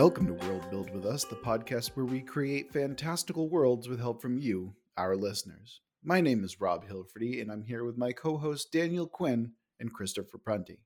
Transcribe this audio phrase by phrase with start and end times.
[0.00, 4.22] Welcome to World Build with Us, the podcast where we create fantastical worlds with help
[4.22, 5.82] from you, our listeners.
[6.02, 9.92] My name is Rob Hilferty, and I'm here with my co hosts Daniel Quinn and
[9.92, 10.78] Christopher Prunty.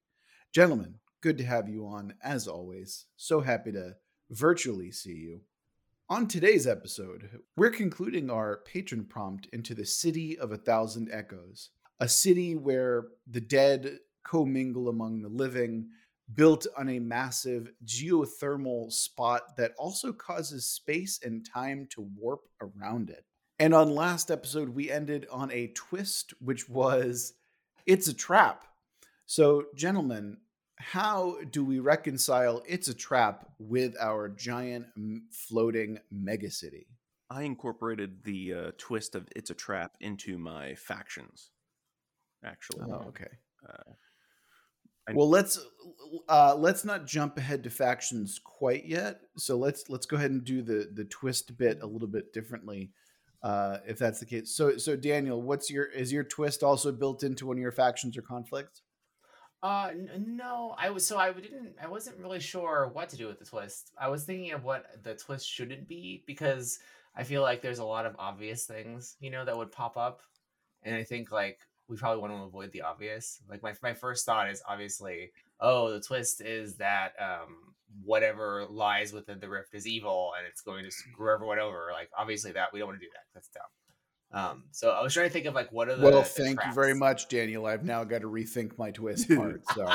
[0.52, 3.06] Gentlemen, good to have you on as always.
[3.16, 3.94] So happy to
[4.30, 5.42] virtually see you.
[6.10, 11.70] On today's episode, we're concluding our patron prompt into the City of a Thousand Echoes,
[12.00, 15.90] a city where the dead commingle among the living
[16.32, 23.10] built on a massive geothermal spot that also causes space and time to warp around
[23.10, 23.24] it.
[23.58, 27.34] And on last episode, we ended on a twist, which was
[27.86, 28.64] it's a trap.
[29.26, 30.38] So, gentlemen,
[30.76, 34.86] how do we reconcile it's a trap with our giant
[35.30, 36.86] floating megacity?
[37.30, 41.50] I incorporated the uh, twist of it's a trap into my factions.
[42.44, 43.30] Actually, oh, okay.
[43.66, 43.92] Uh,
[45.12, 45.58] well, let's
[46.28, 49.20] uh, let's not jump ahead to factions quite yet.
[49.36, 52.90] So let's let's go ahead and do the the twist bit a little bit differently,
[53.42, 54.54] uh, if that's the case.
[54.54, 58.16] So so Daniel, what's your is your twist also built into one of your factions
[58.16, 58.82] or conflicts?
[59.62, 63.38] Uh, no, I was so I didn't I wasn't really sure what to do with
[63.38, 63.92] the twist.
[63.98, 66.78] I was thinking of what the twist shouldn't be because
[67.16, 70.20] I feel like there's a lot of obvious things you know that would pop up,
[70.82, 73.40] and I think like we probably want to avoid the obvious.
[73.48, 79.12] Like my my first thought is obviously, oh, the twist is that um, whatever lies
[79.12, 81.90] within the rift is evil and it's going to screw everyone over.
[81.92, 83.24] Like obviously that we don't want to do that.
[83.34, 83.62] That's dumb.
[84.32, 86.22] Um, so I was trying to think of like what are the well.
[86.22, 86.68] Thank traps?
[86.68, 87.66] you very much, Daniel.
[87.66, 89.62] I've now got to rethink my twist part.
[89.74, 89.86] So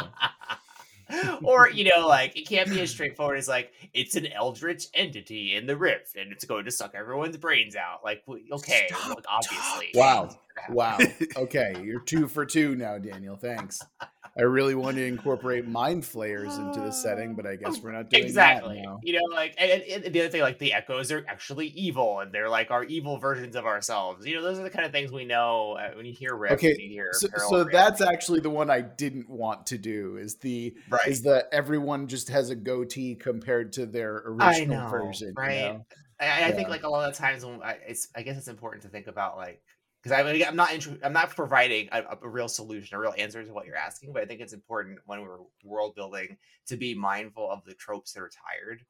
[1.44, 5.56] or you know, like it can't be as straightforward as like it's an eldritch entity
[5.56, 8.04] in the rift and it's going to suck everyone's brains out.
[8.04, 9.90] Like, okay, like, obviously.
[9.94, 10.30] Wow,
[10.70, 10.98] wow.
[11.38, 13.36] Okay, you're two for two now, Daniel.
[13.36, 13.82] Thanks.
[14.40, 18.10] I really want to incorporate mind flayers into the setting, but I guess we're not
[18.10, 18.82] doing exactly.
[19.04, 22.32] You know, like and, and, the other thing, like the echoes are actually evil, and
[22.32, 24.26] they're like our evil versions of ourselves.
[24.26, 26.54] You know, those are the kind of things we know uh, when you hear rift.
[26.54, 30.16] Okay, hear so, so that's actually the one I didn't want to do.
[30.16, 31.06] Is the right.
[31.06, 35.56] is that everyone just has a goatee compared to their original know, version, right?
[35.56, 35.86] You know?
[36.20, 36.52] I, I yeah.
[36.52, 39.08] think like a lot of times when I, it's, I guess it's important to think
[39.08, 39.62] about like
[40.02, 43.44] because I am not int- I'm not providing a, a, real solution, a real answer
[43.44, 46.38] to what you're asking, but I think it's important when we're world building
[46.68, 48.86] to be mindful of the tropes that are tired.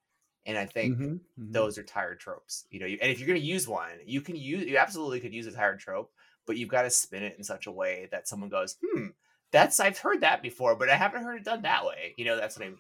[0.45, 1.51] And I think mm-hmm, mm-hmm.
[1.51, 2.65] those are tired tropes.
[2.69, 5.19] You know, you, and if you're going to use one, you can use you absolutely
[5.19, 6.11] could use a tired trope,
[6.45, 9.07] but you've got to spin it in such a way that someone goes, "Hmm,
[9.51, 12.37] that's I've heard that before, but I haven't heard it done that way." You know,
[12.37, 12.77] that's what I mean.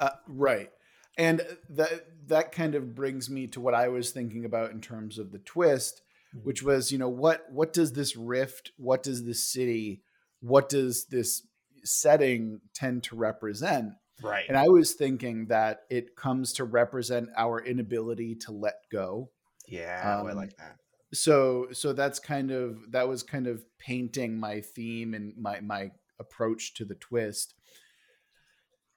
[0.00, 0.70] Uh, right.
[1.18, 5.18] And that that kind of brings me to what I was thinking about in terms
[5.18, 6.02] of the twist
[6.34, 6.46] Mm-hmm.
[6.46, 10.00] which was you know what what does this rift what does this city
[10.40, 11.46] what does this
[11.84, 13.92] setting tend to represent?
[14.22, 14.44] Right.
[14.48, 19.30] And i was thinking that it comes to represent our inability to let go.
[19.66, 20.76] Yeah um, i like that.
[21.12, 25.90] so so that's kind of that was kind of painting my theme and my my
[26.18, 27.54] approach to the twist.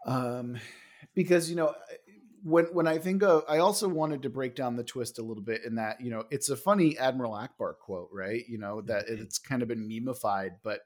[0.06, 0.58] Um
[1.14, 1.74] because you know
[2.46, 5.42] when when I think of, I also wanted to break down the twist a little
[5.42, 8.44] bit in that you know it's a funny Admiral Ackbar quote, right?
[8.48, 9.24] You know that mm-hmm.
[9.24, 10.82] it's kind of been memeified, but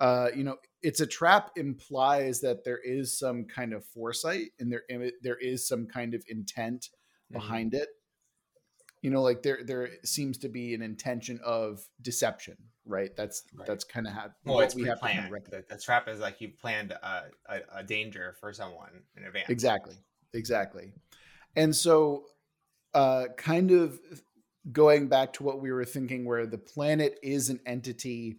[0.00, 4.72] uh, you know it's a trap implies that there is some kind of foresight and
[4.72, 4.82] there
[5.22, 6.88] there is some kind of intent
[7.30, 7.34] mm-hmm.
[7.34, 7.88] behind it.
[9.02, 12.56] You know, like there there seems to be an intention of deception,
[12.86, 13.14] right?
[13.14, 13.66] That's right.
[13.66, 16.18] that's kind of how well it's we have to kind of the, the, trap is
[16.18, 19.50] like you planned a, a, a danger for someone in advance.
[19.50, 19.94] Exactly
[20.34, 20.92] exactly.
[21.56, 22.24] And so,
[22.94, 23.98] uh, kind of
[24.70, 28.38] going back to what we were thinking, where the planet is an entity.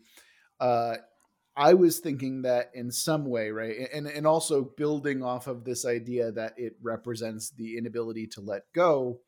[0.59, 0.97] Uh,
[1.55, 5.85] I was thinking that in some way, right, and and also building off of this
[5.85, 9.19] idea that it represents the inability to let go.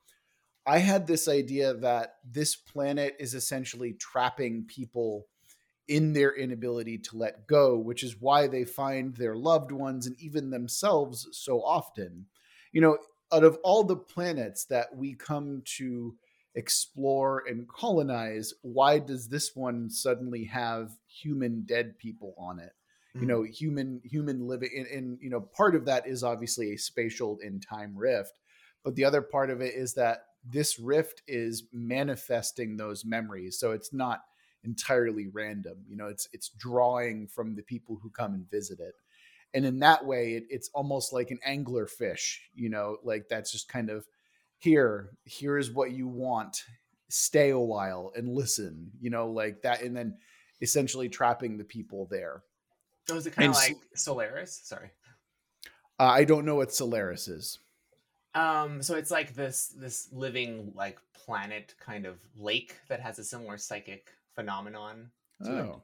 [0.66, 5.25] I had this idea that this planet is essentially trapping people
[5.88, 10.15] in their inability to let go, which is why they find their loved ones and
[10.19, 12.27] even themselves so often
[12.71, 12.97] you know,
[13.31, 16.15] out of all the planets that we come to
[16.56, 22.73] explore and colonize, why does this one suddenly have human dead people on it?
[23.15, 23.21] Mm-hmm.
[23.21, 26.77] You know, human human living, and, and you know, part of that is obviously a
[26.77, 28.39] spatial and time rift,
[28.83, 33.71] but the other part of it is that this rift is manifesting those memories, so
[33.71, 34.21] it's not
[34.63, 35.77] entirely random.
[35.88, 38.95] You know, it's it's drawing from the people who come and visit it
[39.53, 43.51] and in that way it, it's almost like an angler fish you know like that's
[43.51, 44.06] just kind of
[44.62, 46.63] here here's what you want.
[47.09, 50.18] Stay a while and listen you know like that and then
[50.62, 52.44] essentially trapping the people there.
[53.09, 54.62] Oh is it kind of like solaris?
[54.63, 54.92] Sorry.
[56.00, 57.59] Uh, i don't know what solaris is.
[58.33, 63.24] Um, so it's like this this living like planet kind of lake that has a
[63.24, 65.12] similar psychic phenomenon.
[65.44, 65.75] To it.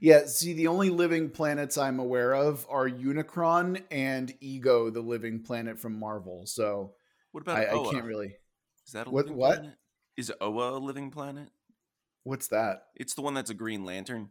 [0.00, 5.42] Yeah, see, the only living planets I'm aware of are Unicron and Ego, the living
[5.42, 6.44] planet from Marvel.
[6.46, 6.94] So
[7.32, 8.36] What about I, I can't really.
[8.86, 9.56] Is that a What- living what?
[9.60, 9.78] planet?
[10.16, 11.50] Is Oa a living planet?
[12.24, 12.84] What's that?
[12.94, 14.30] It's the one that's a Green Lantern.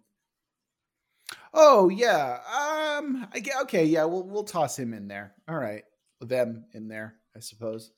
[1.53, 2.39] Oh yeah.
[2.97, 3.27] Um.
[3.33, 3.85] I get, okay.
[3.85, 4.06] Yeah.
[4.06, 5.33] We'll we'll toss him in there.
[5.47, 5.83] All right.
[6.21, 7.91] Them in there, I suppose.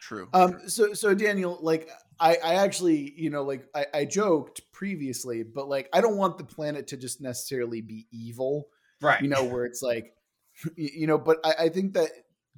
[0.00, 0.28] True.
[0.32, 0.68] Um.
[0.68, 1.88] So so Daniel, like,
[2.22, 6.38] I I actually, you know, like I I joked previously, but like I don't want
[6.38, 8.68] the planet to just necessarily be evil.
[9.00, 9.20] Right.
[9.20, 10.14] You know, where it's like,
[10.76, 12.10] you know, but I I think that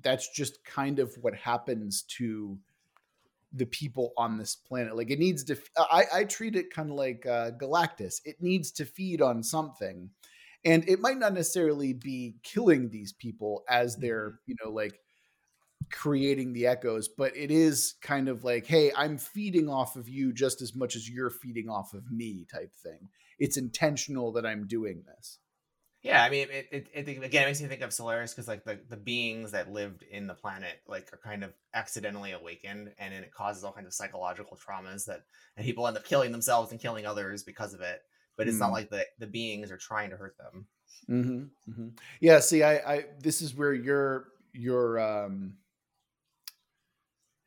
[0.02, 2.58] that's just kind of what happens to
[3.55, 4.96] the people on this planet.
[4.96, 5.56] Like it needs to.
[5.78, 8.20] I I treat it kind of like uh, Galactus.
[8.25, 10.10] It needs to feed on something,
[10.64, 14.99] and it might not necessarily be killing these people as they're you know like
[15.90, 20.32] creating the echoes, but it is kind of like, hey, I'm feeding off of you
[20.32, 23.08] just as much as you're feeding off of me, type thing.
[23.38, 25.38] It's intentional that I'm doing this.
[26.02, 28.64] Yeah, I mean, it, it, it again it makes me think of Solaris because like
[28.64, 33.14] the, the beings that lived in the planet like are kind of accidentally awakened, and
[33.14, 35.22] then it causes all kinds of psychological traumas that
[35.56, 38.02] and people end up killing themselves and killing others because of it.
[38.36, 38.72] But it's not Hmm.
[38.75, 40.66] like the the beings are trying to hurt them.
[41.08, 41.88] Mm-hmm, mm-hmm.
[42.20, 42.40] Yeah.
[42.40, 45.56] See, I, I, this is where your, your, um,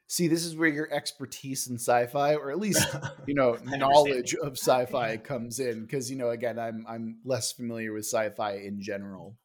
[0.07, 2.85] see, this is where your expertise in sci-fi, or at least
[3.27, 7.93] you know, knowledge of sci-fi comes in, because you know, again, I'm, I'm less familiar
[7.93, 9.35] with sci-fi in general.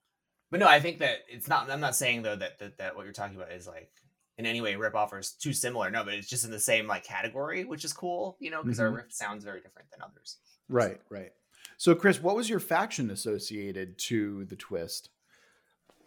[0.51, 1.71] But no, I think that it's not.
[1.71, 3.91] I'm not saying though that that, that what you're talking about is like
[4.37, 5.91] in any way rip off or is too similar.
[5.91, 8.37] No, but it's just in the same like category, which is cool.
[8.39, 8.97] You know, because our Mhm.
[8.97, 10.37] riff sounds very different than others.
[10.69, 11.01] Right.
[11.09, 11.33] Right.
[11.79, 15.09] So, Chris, what was your faction associated to the twist?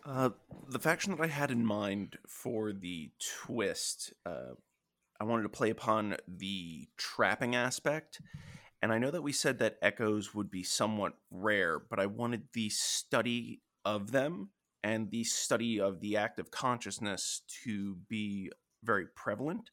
[0.06, 0.30] Uh,
[0.70, 4.54] the faction that I had in mind for the twist, uh,
[5.20, 8.22] I wanted to play upon the trapping aspect.
[8.82, 12.44] And I know that we said that echoes would be somewhat rare, but I wanted
[12.54, 14.50] the study of them
[14.84, 18.52] and the study of the act of consciousness to be
[18.84, 19.72] very prevalent.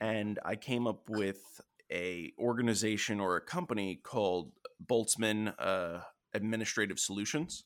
[0.00, 1.60] And I came up with
[1.92, 4.52] a organization or a company called
[4.86, 6.00] Boltzmann uh,
[6.32, 7.64] Administrative Solutions.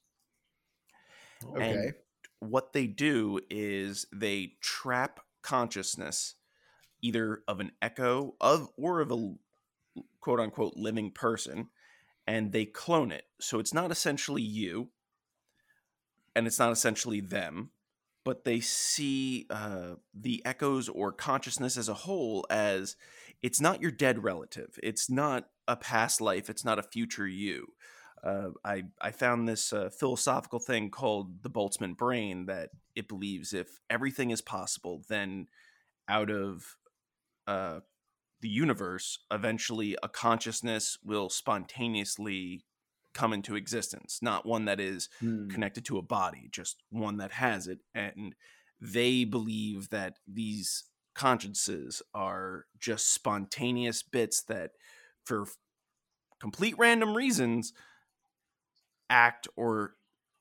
[1.56, 1.72] Okay.
[1.72, 1.94] And
[2.40, 6.34] what they do is they trap consciousness
[7.02, 9.34] either of an echo of or of a
[10.20, 11.68] quote unquote living person
[12.26, 13.24] and they clone it.
[13.40, 14.88] So it's not essentially you
[16.34, 17.70] and it's not essentially them,
[18.24, 22.96] but they see uh, the echoes or consciousness as a whole as
[23.42, 24.78] it's not your dead relative.
[24.82, 26.48] It's not a past life.
[26.48, 27.68] It's not a future you
[28.24, 33.52] uh, I I found this uh, philosophical thing called the Boltzmann brain that it believes
[33.52, 35.46] if everything is possible, then
[36.08, 36.76] out of
[37.46, 37.80] uh,
[38.40, 42.64] the universe, eventually a consciousness will spontaneously
[43.14, 45.48] come into existence, not one that is Hmm.
[45.48, 47.78] connected to a body, just one that has it.
[47.94, 48.34] And
[48.80, 50.84] they believe that these
[51.14, 54.72] consciences are just spontaneous bits that,
[55.24, 55.46] for
[56.40, 57.72] complete random reasons,
[59.14, 59.94] act or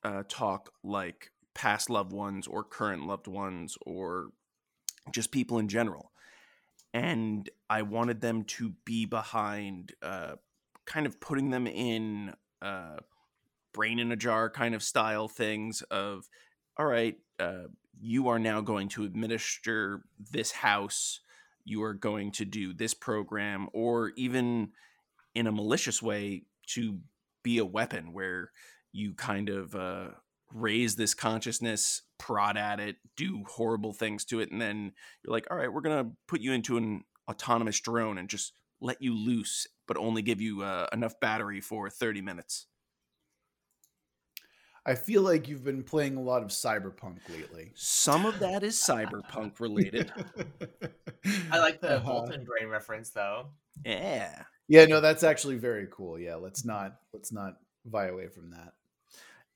[0.04, 4.30] uh, talk like past loved ones or current loved ones or
[5.12, 6.12] just people in general.
[6.92, 10.36] And I wanted them to be behind uh,
[10.86, 12.98] kind of putting them in uh,
[13.74, 16.28] brain in a jar kind of style things of,
[16.78, 17.68] all right, uh,
[18.02, 20.02] you are now going to administer
[20.32, 21.20] this house,
[21.64, 24.70] you are going to do this program, or even
[25.36, 27.00] in a malicious way to
[27.44, 28.52] be a weapon where
[28.92, 30.08] you kind of uh,
[30.54, 34.92] raise this consciousness, prod at it, do horrible things to it, and then
[35.24, 39.02] you're like, all right, we're gonna put you into an autonomous drone and just let
[39.02, 42.68] you loose, but only give you uh, enough battery for 30 minutes.
[44.86, 47.72] I feel like you've been playing a lot of cyberpunk lately.
[47.76, 50.12] Some of that is cyberpunk related.
[51.52, 52.12] I like the Uh-huh.
[52.12, 53.48] Boltzmann brain reference though.
[53.86, 54.44] yeah.
[54.68, 56.18] Yeah, no, that's actually very cool.
[56.20, 58.74] Yeah, let's not let's not vie away from that.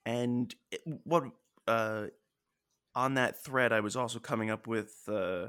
[0.05, 1.23] and it- what
[1.67, 2.07] uh
[2.95, 5.47] on that thread i was also coming up with uh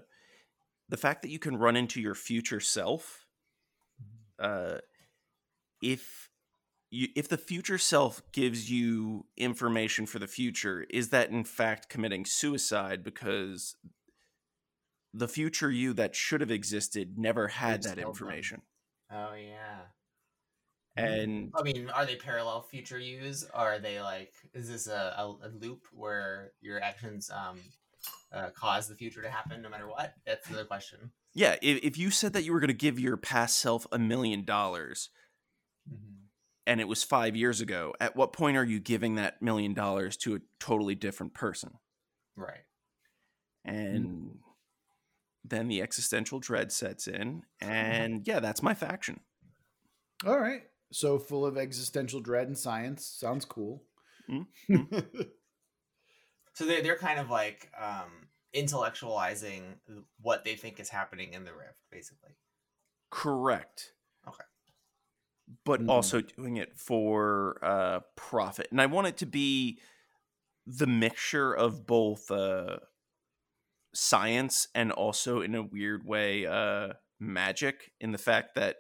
[0.89, 3.27] the fact that you can run into your future self
[4.39, 4.79] uh
[5.83, 6.28] if
[6.91, 11.89] you if the future self gives you information for the future is that in fact
[11.89, 13.77] committing suicide because
[15.15, 18.09] the future you that should have existed never had that killed them.
[18.09, 18.63] information
[19.11, 19.81] Oh yeah.
[20.97, 23.47] and I mean, are they parallel future yous?
[23.55, 24.33] Are they like?
[24.53, 27.59] Is this a, a, a loop where your actions um
[28.33, 30.15] uh, cause the future to happen no matter what?
[30.27, 31.11] That's the question.
[31.35, 33.99] Yeah, if, if you said that you were going to give your past self a
[33.99, 35.11] million dollars
[36.69, 40.17] and it was five years ago, at what point are you giving that million dollars
[40.19, 41.71] to a totally different person?
[42.37, 42.65] Right.
[43.65, 44.39] And
[45.45, 49.21] then the existential dread sets in, and yeah, that's my faction.
[50.27, 50.63] All right.
[50.93, 53.05] So full of existential dread and science.
[53.07, 53.83] Sounds cool.
[54.31, 54.99] Mm-hmm.
[56.55, 59.63] So they they're kind of like um, intellectualizing
[60.21, 62.33] what they think is happening in the rift, basically.
[63.13, 63.93] Correct.
[65.65, 65.89] But Mhm.
[65.89, 68.69] also doing it for uh, profit.
[68.71, 69.81] And I want it to be
[70.67, 72.79] the mixture of both uh,
[73.95, 78.77] science and also, in a weird way, uh, magic, in the fact that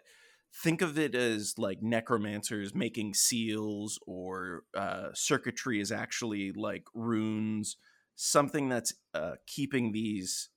[0.62, 7.76] think of it as like necromancers making seals or uh, circuitry is actually like runes,
[8.16, 10.50] something that's uh, keeping these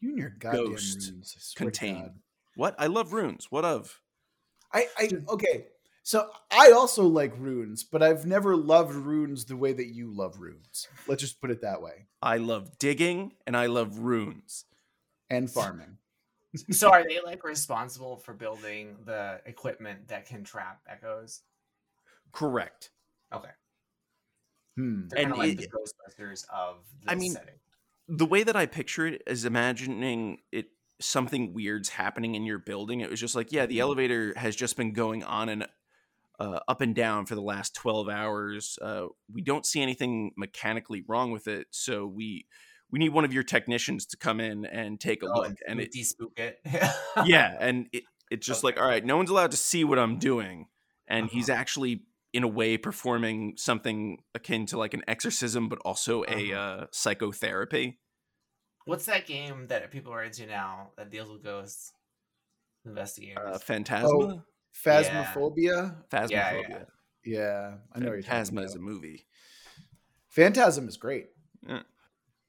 [0.00, 1.34] You and your goddamn Ghost runes.
[1.36, 2.02] I swear to contained.
[2.02, 2.14] God.
[2.56, 2.74] What?
[2.78, 3.46] I love runes.
[3.50, 4.00] What of?
[4.72, 5.66] I, I okay.
[6.02, 10.40] So I also like runes, but I've never loved runes the way that you love
[10.40, 10.88] runes.
[11.06, 12.06] Let's just put it that way.
[12.22, 14.64] I love digging and I love runes.
[15.28, 15.98] And farming.
[16.72, 21.42] So are they like responsible for building the equipment that can trap echoes?
[22.32, 22.90] Correct.
[23.32, 23.50] Okay.
[24.76, 25.06] Hmm.
[25.08, 27.54] They're And like it- the Ghostbusters of the I mean, setting.
[28.08, 33.00] The way that I picture it is imagining it something weird's happening in your building.
[33.00, 35.66] It was just like, yeah, the elevator has just been going on and
[36.38, 38.78] uh, up and down for the last 12 hours.
[38.80, 42.46] Uh, we don't see anything mechanically wrong with it, so we
[42.90, 45.54] we need one of your technicians to come in and take a Oh, look.
[45.66, 46.58] And it, despook it.
[47.20, 50.18] yeah, and it, it's just like, all right, no one's allowed to see what I'm
[50.18, 50.66] doing,
[51.06, 51.32] and Uh-huh.
[51.34, 56.52] he's actually in a way performing something akin to like an exorcism, but also a
[56.52, 56.52] Uh-huh.
[56.52, 57.98] uh, psychotherapy.
[58.90, 61.92] What's that game that people are into now that deals with ghosts?
[62.84, 63.38] Investigators.
[63.38, 64.44] Uh, Phantasma,
[64.84, 65.94] Phasmophobia.
[66.10, 66.86] Phasmophobia.
[67.24, 69.28] Yeah, I know what you're talking Phantasma is a movie.
[70.28, 71.28] Phantasm is great.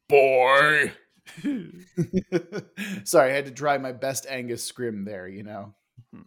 [0.09, 0.91] Boy,
[3.03, 5.75] Sorry, I had to try my best Angus Scrimm there, you know.
[6.11, 6.21] Hmm.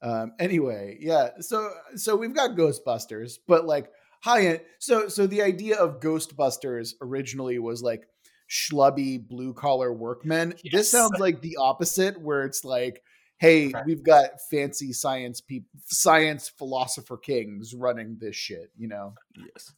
[0.00, 1.28] Um, anyway, yeah.
[1.40, 3.90] So so we've got Ghostbusters, but like
[4.22, 4.60] high end.
[4.78, 8.08] So so the idea of Ghostbusters originally was like
[8.48, 10.54] schlubby blue collar workmen.
[10.70, 13.02] This sounds like the opposite, where it's like,
[13.38, 13.80] hey, Okay.
[13.86, 18.70] we've got fancy science people, science philosopher kings running this shit.
[18.76, 19.14] You know?
[19.36, 19.72] yes.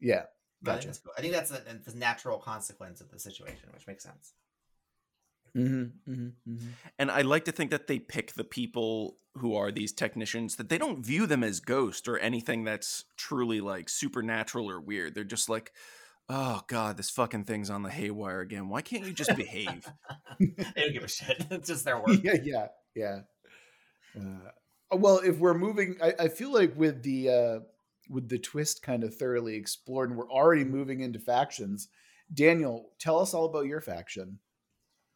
[0.00, 0.24] Yeah.
[0.64, 1.00] I think Gotcha.
[1.18, 4.34] I think that's the, the natural consequence of the situation, which makes sense.
[5.56, 6.68] Mm-hmm, mm-hmm, mm-hmm.
[6.98, 10.68] And I like to think that they pick the people who are these technicians that
[10.68, 15.14] they don't view them as ghost or anything that's truly like supernatural or weird.
[15.14, 15.72] They're just like,
[16.28, 18.68] oh god, this fucking thing's on the haywire again.
[18.68, 19.86] Why can't you just behave?
[20.40, 21.46] they don't give a shit.
[21.50, 22.20] It's just their work.
[22.22, 23.20] yeah, yeah, yeah.
[24.16, 27.60] Uh, well, if we're moving, I, I feel like with the uh,
[28.08, 31.88] with the twist kind of thoroughly explored, and we're already moving into factions.
[32.32, 34.38] Daniel, tell us all about your faction.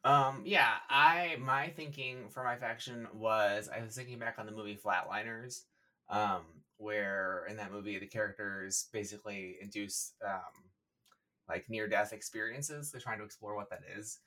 [0.04, 4.52] Um, yeah, I my thinking for my faction was I was thinking back on the
[4.52, 5.62] movie Flatliners,
[6.08, 6.42] um,
[6.76, 10.70] where in that movie the characters basically induce um,
[11.48, 12.90] like near death experiences.
[12.90, 14.18] They're trying to explore what that is.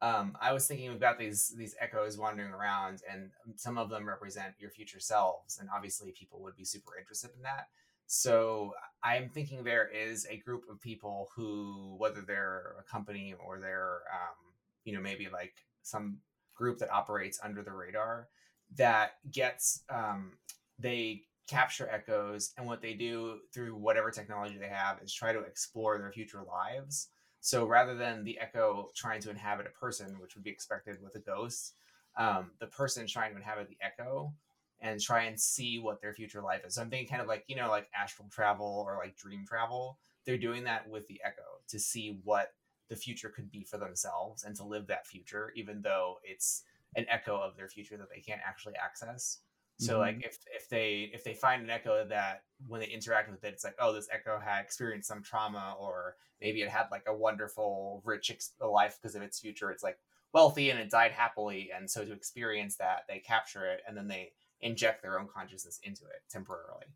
[0.00, 4.06] Um, I was thinking we've got these these echoes wandering around, and some of them
[4.06, 7.68] represent your future selves, and obviously people would be super interested in that.
[8.06, 13.58] So I'm thinking there is a group of people who, whether they're a company or
[13.58, 16.18] they're um, you know maybe like some
[16.54, 18.28] group that operates under the radar
[18.76, 20.32] that gets um,
[20.78, 25.40] they capture echoes and what they do through whatever technology they have is try to
[25.40, 27.08] explore their future lives.
[27.40, 31.14] So rather than the echo trying to inhabit a person which would be expected with
[31.16, 31.74] a ghost
[32.18, 34.32] um, the person trying to inhabit the echo
[34.80, 36.74] and try and see what their future life is.
[36.74, 39.98] So i'm thinking kind of like you know like astral travel or like dream travel.
[40.26, 42.52] They're doing that with the echo to see what
[42.90, 46.64] the future could be for themselves and to live that future even though it's
[46.96, 49.38] an echo of their future that they can't actually access
[49.78, 49.98] so Mhm.
[49.98, 53.54] like if if they if they find an echo that when they interact with it
[53.54, 57.14] it's like oh this echo had experienced some trauma or maybe it had like a
[57.14, 59.98] wonderful rich ex- life because of its future it's like
[60.34, 64.08] wealthy and it died happily and so to experience that they capture it and then
[64.08, 66.86] they inject their own consciousness into it temporarily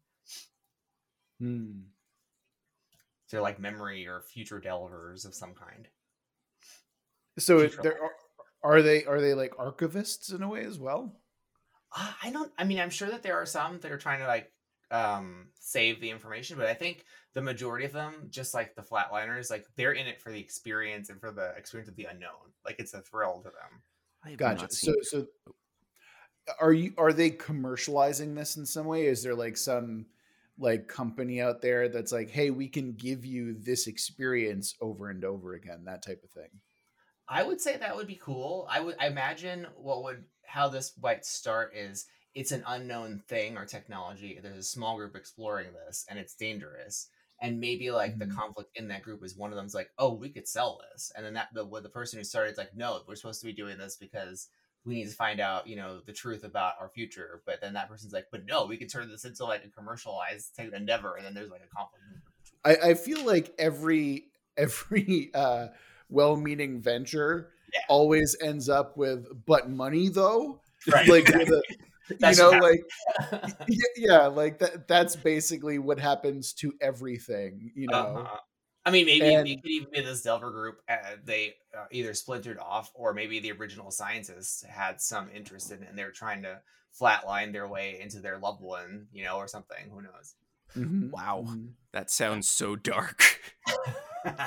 [1.40, 1.92] Hmm.
[3.26, 5.88] so they're like memory or future delvers of some kind
[7.38, 8.12] So Future there are,
[8.62, 11.21] are they are they like archivists in a way as well?
[11.94, 12.52] Uh, I don't.
[12.58, 14.52] I mean, I'm sure that there are some that are trying to like
[14.90, 19.50] um save the information, but I think the majority of them, just like the flatliners,
[19.50, 22.52] like they're in it for the experience and for the experience of the unknown.
[22.64, 23.82] Like it's a thrill to them.
[24.24, 24.60] I have Gotcha.
[24.60, 25.26] not So seen- so
[26.60, 29.06] are you are they commercializing this in some way?
[29.06, 30.06] Is there like some
[30.58, 35.24] like company out there that's like, hey, we can give you this experience over and
[35.24, 36.60] over again, that type of thing.
[37.28, 38.66] I would say that would be cool.
[38.68, 42.04] I would I imagine what would how this might start is
[42.34, 44.38] it's an unknown thing or technology.
[44.42, 47.08] There's a small group exploring this and it's dangerous.
[47.40, 48.18] And maybe like Mhm.
[48.18, 51.10] the conflict in that group is one of them's like, oh, we could sell this.
[51.16, 53.54] And then that the the person who started is like, no, we're supposed to be
[53.54, 54.48] doing this because
[54.84, 57.42] we need to find out, you know, the truth about our future.
[57.46, 60.54] But then that person's like, but no, we could turn this into like a commercialized
[60.54, 61.16] type endeavor.
[61.16, 62.04] And then there's like a conflict.
[62.62, 64.26] I, I feel like every
[64.58, 65.68] every uh
[66.10, 67.80] well-meaning venture Yeah.
[67.88, 70.60] always ends up with but money though.
[70.90, 71.08] Right.
[71.08, 71.62] Like with a,
[72.32, 72.82] you know, like
[73.68, 77.96] yeah, yeah, like that that's basically what happens to everything, you know.
[78.18, 78.36] Uh-huh.
[78.84, 80.80] I mean, maybe And- it could even be this Delver group.
[80.88, 85.84] Uh, they uh, either splintered off, or maybe the original scientists had some interest in
[85.84, 86.60] it, and they're trying to
[87.00, 89.88] flatline their way into their loved one, you know, or something.
[89.90, 90.34] Who knows?
[90.76, 91.44] Mhm, Wow.
[91.46, 91.68] mhm.
[91.92, 93.40] that sounds so dark.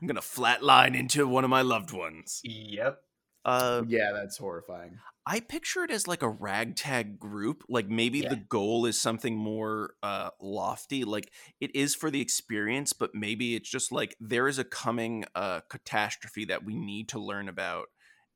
[0.00, 2.40] I'm gonna flatline into one of my loved ones.
[2.44, 3.00] yep.
[3.44, 4.98] Uh, Yeah, that's horrifying.
[5.26, 7.62] I picture it as like a ragtag group.
[7.68, 8.30] Like maybe Yeah.
[8.30, 11.04] the goal is something more uh, lofty.
[11.04, 11.30] Like
[11.60, 15.60] it is for the experience, but maybe it's just like there is a coming uh,
[15.70, 17.86] catastrophe that we need to learn about,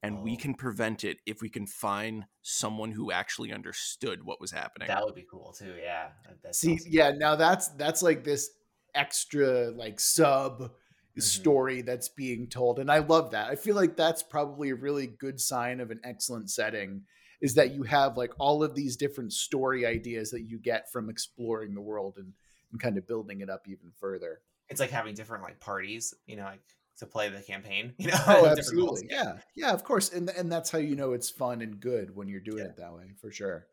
[0.03, 0.37] and we Oh.
[0.41, 4.89] can prevent it if we can find someone who actually understood what was happening.
[4.89, 5.75] That would be cool too.
[5.83, 6.11] Yeah.
[6.43, 6.93] That's See, awesome.
[6.93, 8.51] yeah, now that's that's like this
[8.95, 10.71] extra like sub
[11.19, 11.55] Mhm.
[11.55, 13.51] story that's being told and I love that.
[13.51, 17.05] I feel like that's probably a really good sign of an excellent setting
[17.41, 21.11] is that you have like all of these different story ideas that you get from
[21.11, 22.35] exploring the world and,
[22.73, 24.41] and kind of building it up even further.
[24.69, 26.63] It's like having different like parties, you know, like
[26.99, 27.95] to play the campaign.
[27.99, 29.03] You know, Oh, with different goals.
[29.03, 29.09] absolutely.
[29.11, 29.41] Yeah.
[29.55, 30.13] Yeah, of course.
[30.13, 32.71] And and that's how you know it's fun and good when you're doing Yeah.
[32.71, 33.69] it that way, for sure.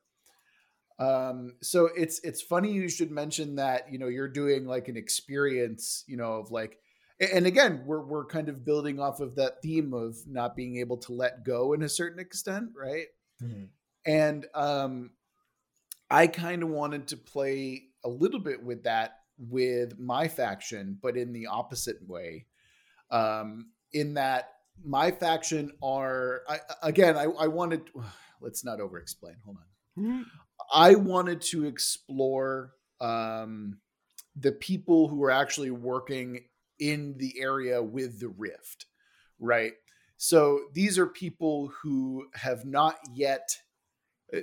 [0.99, 4.97] Um, so it's it's funny you should mention that, you know, you're doing like an
[4.97, 6.79] experience, you know, of like
[7.21, 10.97] and again, we're we're kind of building off of that theme of not being able
[10.97, 13.07] to let go in a certain extent, right?
[13.41, 13.69] Mhm.
[14.05, 15.11] And um
[16.09, 21.15] I kind of wanted to play a little bit with that with my faction, but
[21.15, 22.47] in the opposite way.
[23.09, 24.49] Um, in that
[24.83, 27.89] my faction are I, again, I, I wanted
[28.41, 29.35] let's not over explain.
[29.45, 30.25] Hold on.
[30.73, 33.77] I wanted to explore um,
[34.35, 36.45] the people who are actually working
[36.81, 38.87] in the area with the rift,
[39.39, 39.73] right?
[40.17, 43.57] So these are people who have not yet.
[44.35, 44.39] uh,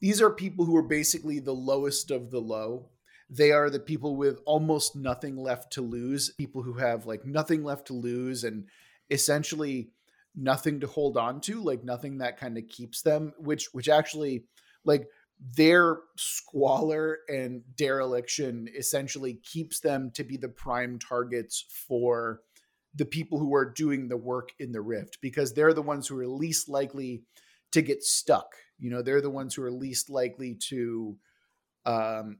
[0.00, 2.90] these are people who are basically the lowest of the low.
[3.30, 7.64] They are the people with almost nothing left to lose, people who have like nothing
[7.64, 8.68] left to lose and
[9.10, 9.90] essentially
[10.34, 14.44] nothing to hold on to, like nothing that kind of keeps them, which which actually
[14.84, 15.08] like
[15.40, 22.40] their squalor and dereliction essentially keeps them to be the prime targets for
[22.94, 26.18] the people who are doing the work in the rift because they're the ones who
[26.18, 27.22] are least likely
[27.72, 28.54] to get stuck.
[28.78, 31.16] You know they're the ones who are least likely to
[31.84, 32.38] um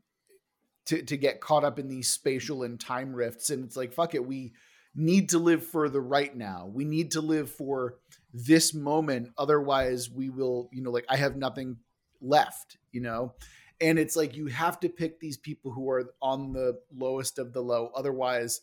[0.87, 3.51] to to get caught up in these spatial and time rifts.
[3.51, 4.53] And it's like fuck it we
[4.95, 6.71] need to live for the right now.
[6.73, 7.97] We need to live for
[8.33, 9.31] this moment.
[9.37, 11.77] Otherwise we will you know like i have nothing
[12.25, 13.35] left you know?
[13.81, 17.53] And it's like you have to pick these people who are on the lowest of
[17.53, 17.91] the low.
[17.95, 18.63] Otherwise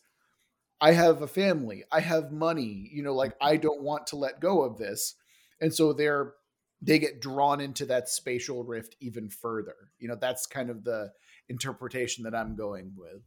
[0.80, 4.40] i have a family i have money you know like i don't want to let
[4.40, 5.14] go of this.
[5.60, 6.34] And so they're
[6.80, 9.76] they get drawn into that spatial rift even further.
[10.00, 11.12] You know that's kind of the
[11.48, 13.22] interpretation that i'm going with.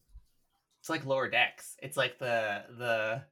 [0.81, 1.77] It's like lower decks.
[1.81, 3.23] It's like the the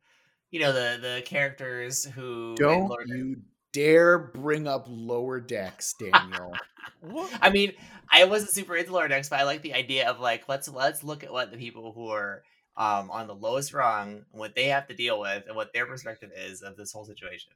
[0.52, 3.42] you know the the characters who don't you
[3.74, 6.54] dare bring up lower decks daniel
[7.42, 7.74] I mean,
[8.10, 11.04] I wasn't super into lower decks, but I like the idea of like let's let's
[11.04, 12.44] look at what the people who are
[12.78, 16.32] um on the lowest rung, what they have to deal with, and what their perspective
[16.36, 17.52] is of this whole situation.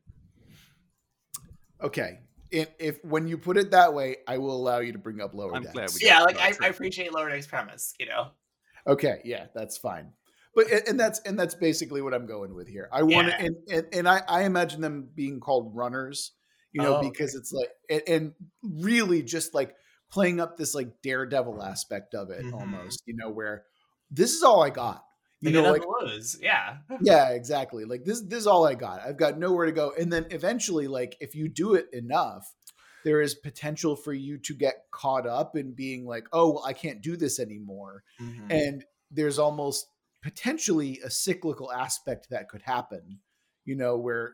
[1.82, 5.22] okay if, if when you put it that way i will allow you to bring
[5.22, 8.06] up lower I'm decks glad we Yeah, like I, I appreciate lower decks premise, you
[8.08, 8.30] know.
[8.88, 10.14] Okay, yeah, that's fine.
[10.58, 12.90] But and- that's and that's basically what I'm going with here.
[12.92, 13.46] I want to Yeah.
[13.46, 16.32] and, and and I I imagine them being called runners,
[16.74, 17.10] you know, Oh, okay.
[17.10, 19.76] because it's like and, and really just like
[20.10, 22.54] playing up this like daredevil aspect of it Mhm.
[22.54, 23.66] almost, you know, where
[24.10, 25.04] this is all I got.
[25.42, 26.40] You They know, like lows.
[26.42, 26.78] Yeah.
[27.02, 27.86] yeah, exactly.
[27.86, 29.02] Like this this is all I got.
[29.02, 29.94] I've got nowhere to go.
[30.00, 32.52] And then eventually like if you do it enough,
[33.04, 36.74] there is potential for you to get caught up in being like, oh, well, I
[36.74, 38.04] can't do this anymore.
[38.20, 38.52] Mhm.
[38.52, 39.88] And there's almost
[40.28, 43.20] potentially a cyclical aspect that could happen,
[43.64, 44.34] you know, where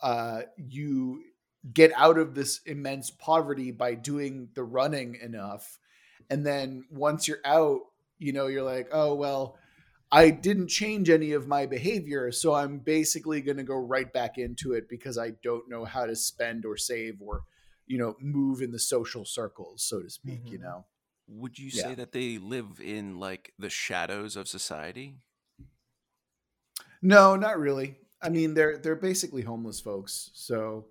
[0.00, 1.22] uh, you
[1.70, 5.78] get out of this immense poverty by doing the running enough.
[6.30, 7.80] And then once you're out,
[8.18, 9.58] you know, you're like, oh, well,
[10.10, 12.32] I didn't change any of my behavior.
[12.32, 16.06] So I'm basically going to go right back into it because I don't know how
[16.06, 17.42] to spend or save or,
[17.86, 20.62] you know, move in the social circles, so to speak, you Mhm.
[20.62, 20.86] know?
[21.26, 21.82] Would you Yeah.
[21.82, 25.18] say that they live in like the shadows of society?
[27.04, 27.96] No, not really.
[28.22, 30.30] I mean, they're they're basically homeless folks.
[30.32, 30.86] So,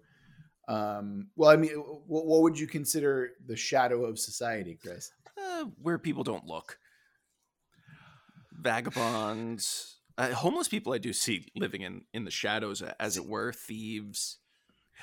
[0.68, 5.12] um, well, I mean, what, what would you consider the shadow of society, Chris?
[5.36, 6.78] Uh, where people don't look.
[8.52, 10.94] Vagabonds, uh, homeless people.
[10.94, 13.52] I do see living in in the shadows, as it were.
[13.52, 14.38] Thieves.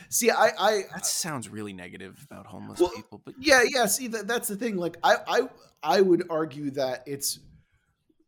[0.08, 3.86] See, I, I, That sounds really negative about homeless Well, people, but yeah, yeah.
[3.86, 4.76] See, that, that's the thing.
[4.76, 5.40] Like, I, I,
[5.82, 7.40] I would argue that it's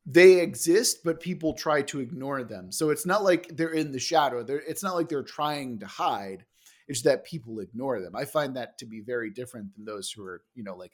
[0.05, 2.73] they exist, but people try to ignore them.
[2.73, 4.43] So it's not like they're in the shadow.
[4.43, 6.45] They're, it's not like they're trying to hide.
[6.89, 8.17] It's that people ignore them.
[8.17, 10.93] I find that to be very different than those who are, you know, like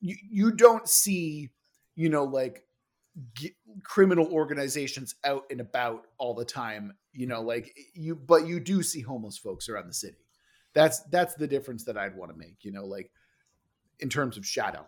[0.00, 1.50] you, you don't see,
[1.94, 2.64] you know, like
[3.34, 6.94] g- criminal organizations out and about all the time.
[7.12, 10.16] You know, like you, but you do see homeless folks around the city.
[10.72, 12.64] That's that's the difference that I'd want to make.
[12.64, 13.10] You know, like
[13.98, 14.86] in terms of shadow,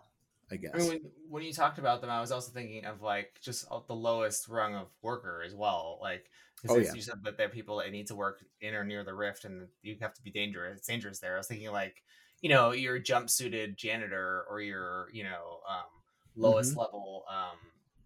[0.51, 0.71] I guess.
[0.73, 3.65] I mean, when, when you talked about them, I was also thinking of like just
[3.87, 5.99] the lowest rung of worker as well.
[6.01, 6.25] Like,
[6.67, 6.93] Oh, yeah.
[6.93, 9.43] you said that there are people that need to work in or near the rift,
[9.45, 10.77] and you have to be dangerous.
[10.77, 11.35] It's dangerous there.
[11.35, 12.03] I was thinking like,
[12.41, 15.85] you know, your jumpsuited janitor or your, you know, um,
[16.35, 16.79] lowest Mm-hmm.
[16.79, 17.57] level um,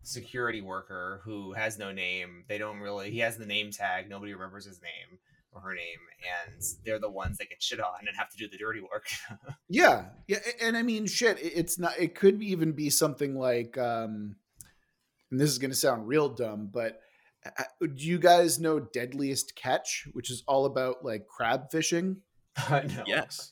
[0.04, 2.43] security worker who has no name.
[2.47, 3.12] They don't really.
[3.12, 4.10] He has the name tag.
[4.10, 5.19] Nobody remembers his name
[5.60, 6.00] her name,
[6.46, 9.08] and they're the ones that get shit on and have to do the dirty work.
[9.70, 11.38] Yeah, yeah, and I mean, shit.
[11.41, 11.93] It's not.
[12.00, 14.38] It could even be something like, um
[15.32, 17.02] and this is going to sound real dumb, but
[17.46, 22.17] uh, do you guys know Deadliest Catch, which is all about like crab fishing?
[22.70, 23.04] no.
[23.06, 23.52] yes.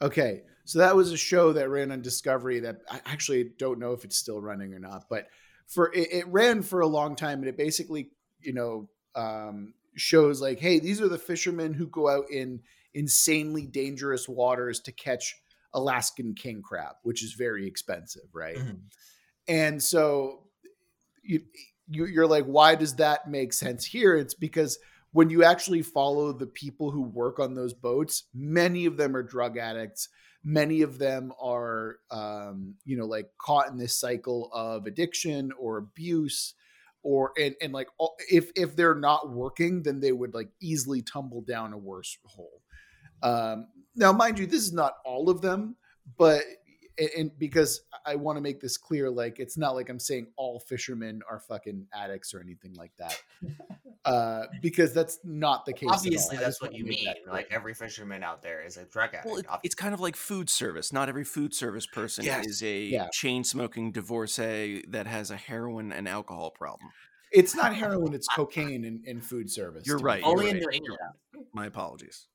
[0.00, 3.92] Okay, so that was a show that ran on Discovery that I actually don't know
[3.92, 5.26] if it's still running or not, but
[5.66, 10.40] for it, it ran for a long time, and it basically, you know, um, shows
[10.40, 12.60] like, hey, these are the fishermen who go out in
[12.94, 15.36] insanely dangerous waters to catch
[15.74, 18.56] Alaskan king crab, which is very expensive, right?
[18.56, 18.80] Mhm.
[19.48, 20.44] And so
[21.22, 21.42] you,
[21.88, 24.16] you you're like, why does that make sense here?
[24.16, 24.78] It's because
[25.12, 29.22] when you actually follow the people who work on those boats, many of them are
[29.22, 30.08] drug addicts.
[30.44, 35.78] Many of them are, um, you know, like caught in this cycle of addiction or
[35.78, 36.54] abuse,
[37.06, 37.86] or and and like
[38.28, 42.60] if if they're not working, then they would like easily tumble down a worse hole.
[43.22, 45.76] Um, now, mind you, this is not all of them,
[46.18, 46.42] but
[46.98, 50.28] and, and because I want to make this clear, like it's not like I'm saying
[50.36, 53.20] all fishermen are fucking addicts or anything like that,
[54.04, 55.82] uh, because that's not the case.
[55.84, 55.94] at all.
[55.98, 57.04] Obviously, that's what you mean.
[57.06, 57.18] that.
[57.30, 59.26] Like every fisherman out there is a drug addict.
[59.26, 60.92] Well, it, it's kind of like food service.
[60.92, 62.46] Not every food service person Yes.
[62.46, 63.08] is a Yeah.
[63.12, 66.90] chain smoking divorcee that has a heroin and alcohol problem.
[67.32, 69.86] it's not heroin; it's cocaine in, in food service.
[69.86, 70.22] You're right.
[70.22, 70.72] Only you're in right.
[70.72, 71.46] New England.
[71.52, 72.28] My apologies.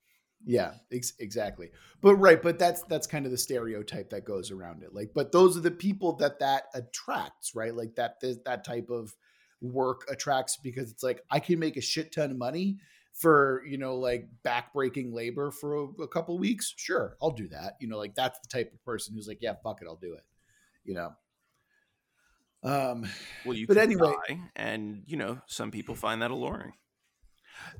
[0.45, 1.69] Yeah, ex- exactly.
[2.01, 4.93] But right, but that's that's kind of the stereotype that goes around it.
[4.93, 7.75] Like, but those are the people that that attracts, right?
[7.75, 9.13] Like that that, that type of
[9.61, 12.79] work attracts because it's like I can make a shit ton of money
[13.13, 16.73] for you know like backbreaking labor for a, a couple weeks.
[16.75, 17.73] Sure, I'll do that.
[17.79, 20.13] You know, like that's the type of person who's like, yeah, fuck it, I'll do
[20.15, 20.23] it.
[20.83, 21.11] You know.
[22.63, 23.05] Um.
[23.45, 26.73] Well, you But anyway- die, and you know, some people find that alluring.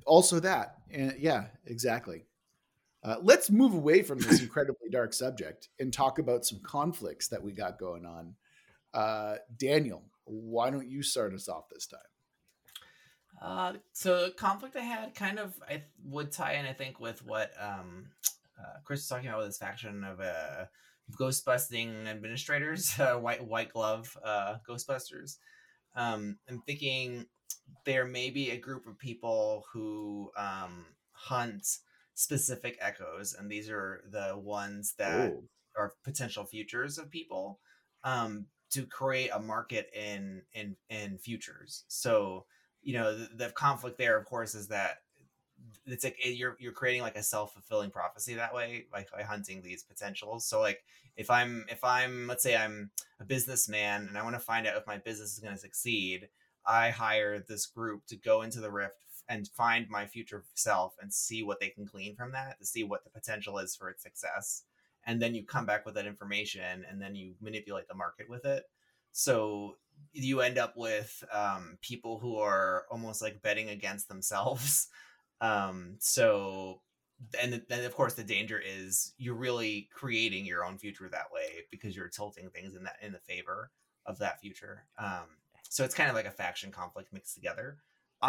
[0.05, 2.25] also that and yeah exactly
[3.03, 7.41] uh, let's move away from this incredibly dark subject and talk about some conflicts that
[7.41, 8.35] we got going on
[8.93, 11.99] uh, daniel why don't you start us off this time
[13.41, 17.51] Uh, so conflict I had kind of I would tie in I think with what
[17.59, 18.05] um
[18.59, 20.65] uh, Chris was talking about with his faction of uh
[21.17, 24.15] ghost busting administrators, uh, white white glove
[24.69, 25.37] Ghostbusters.
[25.95, 27.25] Um, I'm thinking
[27.85, 31.65] there may be a group of people who um hunt
[32.13, 35.47] specific echoes, and these are the ones that Oh.
[35.75, 37.59] are potential futures of people
[38.03, 41.85] um, to create a market in in in futures.
[41.87, 42.45] So
[42.81, 44.99] you know the, the conflict there, of course, is that
[45.85, 49.61] it's like you're you're creating like a self fulfilling prophecy that way, like by hunting
[49.61, 50.45] these potentials.
[50.45, 50.83] So like
[51.15, 54.77] if I'm if I'm let's say I'm a businessman and I want to find out
[54.77, 56.29] if my business is going to succeed,
[56.65, 61.13] I hire this group to go into the rift and find my future self and
[61.13, 64.03] see what they can glean from that to see what the potential is for its
[64.03, 64.63] success.
[65.05, 68.45] And then you come back with that information and then you manipulate the market with
[68.45, 68.63] it.
[69.11, 69.77] So
[70.13, 74.87] you end up with um, people who are almost like betting against themselves.
[75.43, 76.81] Um, so
[77.41, 81.63] and then of course the danger is you're really creating your own future that way
[81.71, 83.71] because you're tilting things in that in the favor
[84.05, 84.85] of that future.
[84.97, 85.25] Um,
[85.69, 87.77] so it's kind of like a faction conflict mixed together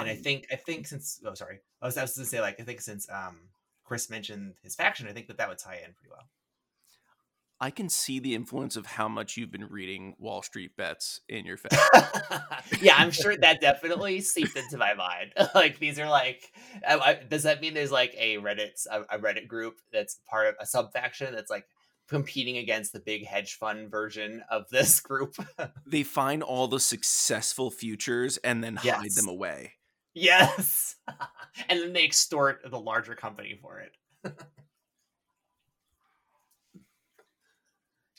[0.00, 2.40] and I think I think since oh sorry I was I was going to say
[2.40, 3.36] like I think since um
[3.84, 6.28] Chris mentioned his faction I think that that would tie in pretty well.
[7.60, 11.46] I can see the influence of how much you've been reading Wall Street Bets in
[11.46, 12.40] your faction.
[12.80, 15.32] yeah, I'm sure that definitely seeped into my mind.
[15.54, 16.42] like these are like,
[16.84, 20.48] I, I, does that mean there's like a Reddit a, a Reddit group that's part
[20.48, 21.66] of a sub faction that's like
[22.08, 25.36] competing against the big hedge fund version of this group?
[25.86, 28.96] they find all the successful futures and then Yes.
[28.96, 29.74] hide them away.
[30.14, 30.96] Yes,
[31.68, 33.96] and then they extort the larger company for it.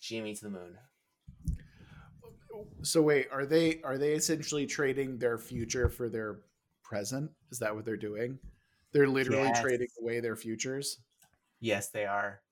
[0.02, 0.78] Jimmy to the moon.
[2.84, 6.42] So wait, are they are they essentially trading their future for their
[6.84, 7.32] present?
[7.52, 8.40] Is that what they're doing?
[8.92, 9.62] They're literally Yes.
[9.62, 11.00] trading away their futures.
[11.60, 12.44] Yes, they are.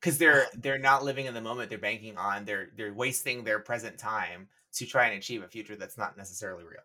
[0.00, 1.70] Because they're they're not living in the moment.
[1.70, 5.76] They're banking on they're they're wasting their present time to try and achieve a future
[5.76, 6.82] that's not necessarily real.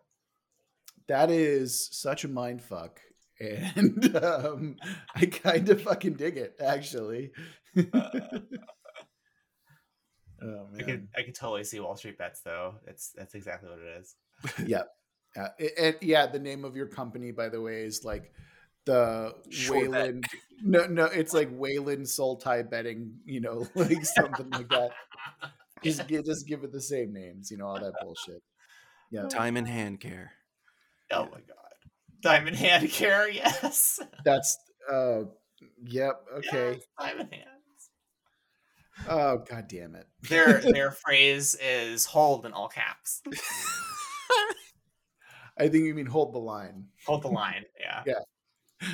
[1.10, 3.00] That is such a mind fuck.
[3.40, 4.76] And um,
[5.16, 7.32] I kind of fucking dig it, actually.
[7.76, 7.82] oh
[10.42, 12.76] I could man, I could totally see Wall Street bets though.
[12.86, 14.14] It's that's exactly what it is.
[14.68, 14.82] yeah,
[15.36, 16.26] uh, it- it- yeah.
[16.26, 18.32] The name of your company, by the way, is like
[18.86, 19.90] the Sure bet.
[19.90, 20.24] Weyland.
[20.62, 23.14] No, no, it's like Weyland Soltai betting.
[23.24, 24.90] You know, like something like that.
[25.82, 27.50] Just just give it the same names.
[27.50, 28.42] You know, all that bullshit.
[29.10, 30.34] Yeah, Time and hand care.
[31.10, 31.56] Oh my god.
[32.22, 34.00] Diamond hand care, yes.
[34.24, 34.58] that's.
[34.90, 35.22] Uh,
[35.84, 36.22] yep.
[36.38, 36.72] Okay.
[36.72, 37.46] Yes, diamond hands.
[39.08, 40.06] Oh god damn it.
[40.28, 43.22] Their their phrase is hold in all caps.
[45.58, 46.86] I think you mean hold the line.
[47.06, 47.64] Hold the line.
[47.78, 48.02] Yeah.
[48.06, 48.88] Yeah.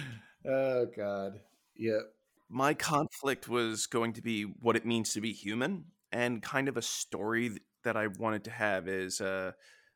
[0.50, 1.40] Oh god.
[1.76, 2.02] Yep.
[2.48, 6.76] My conflict was going to be what it means to be human and kind of
[6.76, 7.50] a story
[7.85, 9.52] that I wanted to have is uh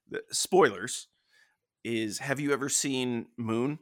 [0.08, 1.08] the spoilers
[1.84, 3.78] is have you ever seen Moon?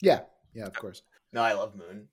[0.00, 0.20] Yeah.
[0.54, 0.66] Yeah.
[0.66, 1.02] Of course.
[1.32, 2.08] No, I love Moon.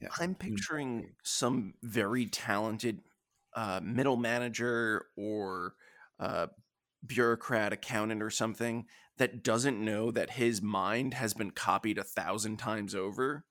[0.00, 0.08] Yeah.
[0.18, 3.02] I'm picturing some very talented
[3.54, 5.74] uh, middle manager or
[6.18, 6.48] uh,
[7.06, 8.86] bureaucrat, accountant, or something
[9.18, 13.44] that doesn't know that his mind has been copied a thousand times over.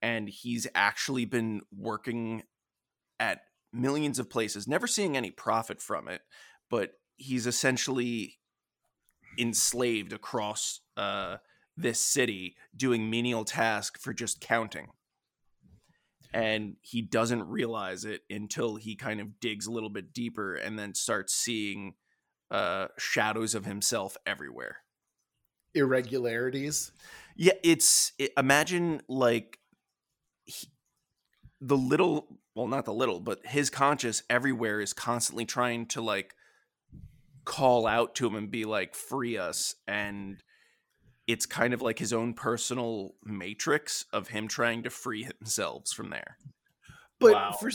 [0.00, 2.42] And he's actually been working
[3.20, 6.22] at millions of places, never seeing any profit from it,
[6.68, 8.38] but he's essentially
[9.38, 11.36] enslaved across uh,
[11.76, 14.88] this city doing menial tasks for just counting
[16.34, 20.78] and he doesn't realize it until he kind of digs a little bit deeper and
[20.78, 21.94] then starts seeing
[22.50, 24.78] uh shadows of himself everywhere
[25.74, 26.92] Irregularities.
[27.36, 29.58] yeah it's it, imagine like
[30.44, 30.68] he,
[31.60, 36.34] the little well not the little but his conscious everywhere is constantly trying to like
[37.44, 40.42] call out to him and be like free us and
[41.26, 46.10] it's kind of like his own personal matrix of him trying to free himself from
[46.10, 46.36] there
[47.20, 47.52] But Wow.
[47.52, 47.70] for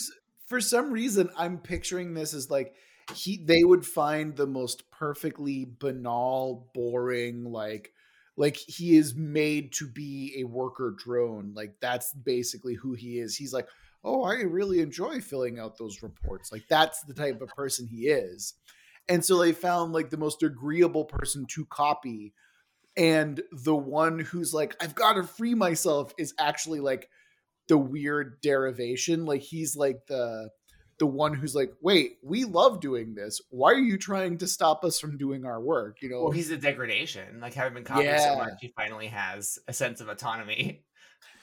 [0.45, 2.75] for some reason, I'm picturing this as like
[3.08, 7.93] he they would find the most perfectly banal, boring, like
[8.36, 11.53] like he is made to be a worker drone.
[11.56, 13.36] Like that's basically who he is.
[13.36, 13.67] He's like,
[14.03, 16.51] oh, I really enjoy filling out those reports.
[16.51, 18.53] Like that's the type of person he is.
[19.10, 22.34] And so they found like the most agreeable person to copy.
[22.98, 27.10] And the one who's like, I've got to free myself is actually like
[27.67, 29.26] the weird derivation.
[29.26, 30.52] Like he's like the
[31.00, 33.41] the one who's like, wait, we love doing this.
[33.50, 35.98] Why are you trying to stop us from doing our work?
[36.02, 37.39] You know, Well, he's a degradation.
[37.39, 40.86] Like having been copied so much, he finally has a sense of autonomy.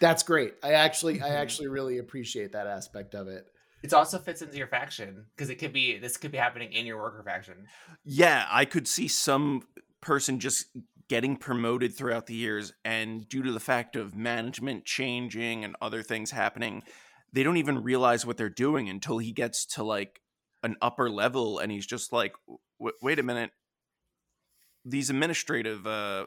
[0.01, 0.55] that's great.
[0.63, 1.35] I actually, I Mhm.
[1.35, 3.47] actually really appreciate that aspect of it.
[3.85, 6.87] It also fits into your faction because it could be this could be happening in
[6.87, 7.67] your worker faction.
[8.03, 9.65] Yeah, I could see some
[10.01, 10.69] person just
[11.11, 16.03] getting promoted throughout the years, and due to the fact of management changing and other
[16.03, 16.83] things happening,
[17.31, 20.23] they don't even realize what they're doing until he gets to like
[20.63, 22.33] an upper level, and he's just like,
[23.03, 23.51] "Wait a minute,
[24.83, 26.25] these administrative uh,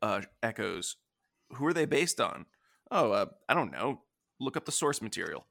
[0.00, 0.94] uh, echoes,
[1.54, 2.46] who are they based on?
[2.88, 4.02] Oh, uh, I don't know.
[4.38, 5.48] Look up the source material."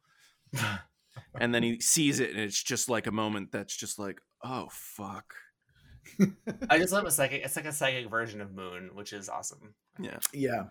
[1.39, 4.67] and then he sees it, and it's just like a moment that's just like, "Oh
[4.71, 5.33] fuck."
[6.69, 7.43] I just love a psychic.
[7.43, 9.73] It's like a psychic version of Moon, which is awesome.
[9.99, 10.19] Yeah.
[10.33, 10.63] Yeah.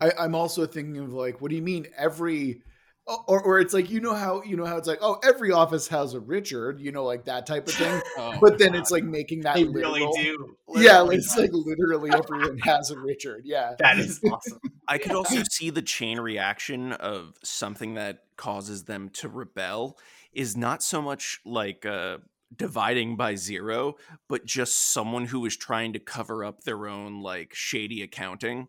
[0.00, 2.62] I, I'm also thinking of like, what do you mean every
[3.06, 5.88] or, or it's like you know how you know how it's like oh every office
[5.88, 8.78] has a Richard you know like that type of thing Oh, but then God.
[8.80, 9.94] it's like making that They literal.
[9.94, 10.56] really do.
[10.74, 14.58] yeah Literally it's like literally everyone has a Richard yeah that is awesome.
[14.86, 19.98] I could also see the chain reaction of something that causes them to rebel
[20.32, 22.18] is not so much like uh,
[22.56, 23.96] dividing by zero,
[24.28, 28.68] but just someone who is trying to cover up their own like shady accounting.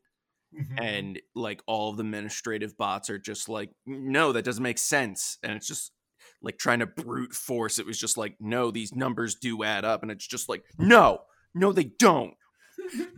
[0.58, 0.84] Mm-hmm.
[0.84, 5.38] And like all of the administrative bots are just like, no, that doesn't make sense.
[5.44, 5.92] And it's just
[6.42, 7.80] like trying to brute force.
[7.80, 10.04] It was just like, no, these numbers do add up.
[10.04, 11.22] And it's just like, no,
[11.56, 12.34] no, they don't.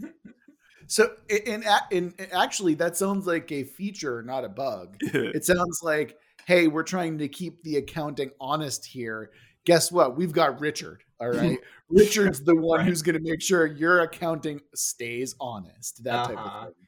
[0.87, 5.79] so in, in, in actually that sounds like a feature not a bug it sounds
[5.81, 9.31] like hey we're trying to keep the accounting honest here
[9.65, 11.57] guess what we've got richard all right
[11.89, 12.87] richard's the one Right.
[12.87, 16.67] who's going to make sure your accounting stays honest that type Uh-huh.
[16.67, 16.84] of thing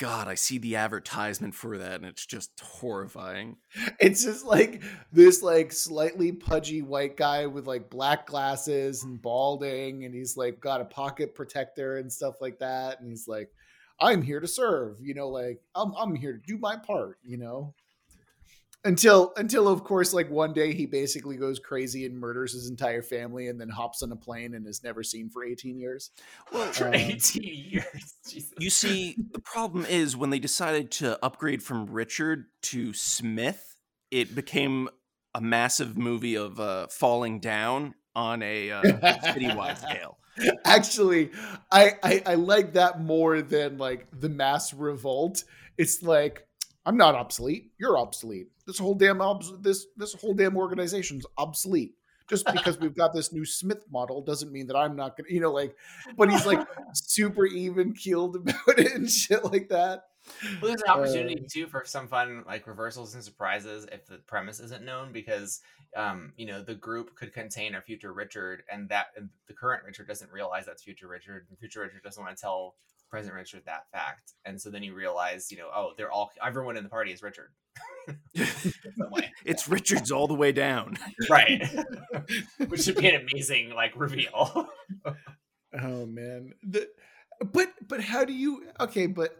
[0.00, 3.58] God, I see the advertisement for that and it's just horrifying.
[4.00, 4.82] it's just like
[5.12, 10.58] this like slightly pudgy white guy with like black glasses and balding and he's like
[10.58, 13.50] got a pocket protector and stuff like that and he's like
[14.00, 17.36] i'm here to serve you know like i'm, I'm here to do my part you
[17.36, 17.74] know
[18.84, 23.02] until until of course like one day he basically goes crazy and murders his entire
[23.02, 26.10] family and then hops on a plane and is never seen for 18 years
[26.52, 28.14] Well, For Um, 18 years.
[28.28, 28.52] Jesus.
[28.58, 33.76] You see, the problem is when they decided to upgrade from Richard to Smith,
[34.10, 34.88] it became
[35.34, 40.18] a massive movie of uh, falling down on a uh, citywide scale.
[40.64, 41.30] actually
[41.70, 45.44] I, I i like that more than like the mass revolt
[45.76, 46.46] it's like
[46.86, 47.70] i'm not obsolete.
[47.78, 48.48] You're obsolete.
[48.66, 51.94] This whole damn obs- this this whole damn organization's obsolete.
[52.28, 55.40] Just because we've got this new smith model doesn't mean that i'm not gonna you
[55.40, 55.74] know like
[56.16, 56.64] but he's like
[56.94, 60.04] super even keeled about it and shit like that.
[60.60, 64.18] Well, there's an opportunity Uh, too for some fun like reversals and surprises if the
[64.18, 65.60] premise isn't known because
[65.96, 69.82] um you know the group could contain a future Richard and that and the current
[69.84, 72.76] Richard doesn't realize that's future Richard and future Richard doesn't want to tell
[73.10, 74.34] present Richard that fact.
[74.44, 77.22] And so then you realize you know oh they're all everyone in the party is
[77.22, 77.50] Richard.
[78.34, 78.46] In
[78.96, 79.12] some.
[79.44, 80.96] It's Richard's all the way down.
[81.28, 81.62] right.
[82.68, 84.68] Which should be an amazing like reveal.
[85.72, 86.52] Oh man.
[86.64, 86.88] The,
[87.52, 89.30] but but how do you okay but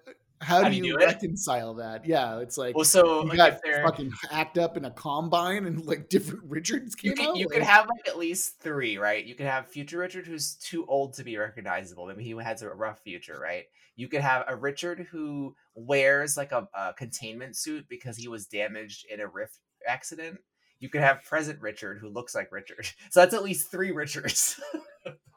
[0.41, 4.11] how, do, you, do reconcile that yeah it's like well so you like got fucking
[4.31, 7.37] hacked up in a combine and like different Richards came you could, out.
[7.37, 9.25] you could have like at least three, right?
[9.25, 12.07] You could have future Richard who's too old to be recognizable.
[12.07, 13.65] Maybe he has a rough future, right?
[13.97, 18.47] You could have a Richard who wears like a, a containment suit because he was
[18.47, 20.39] damaged in a rift accident.
[20.79, 22.87] You could have present Richard who looks like Richard.
[23.11, 24.61] So that's at least three Richards.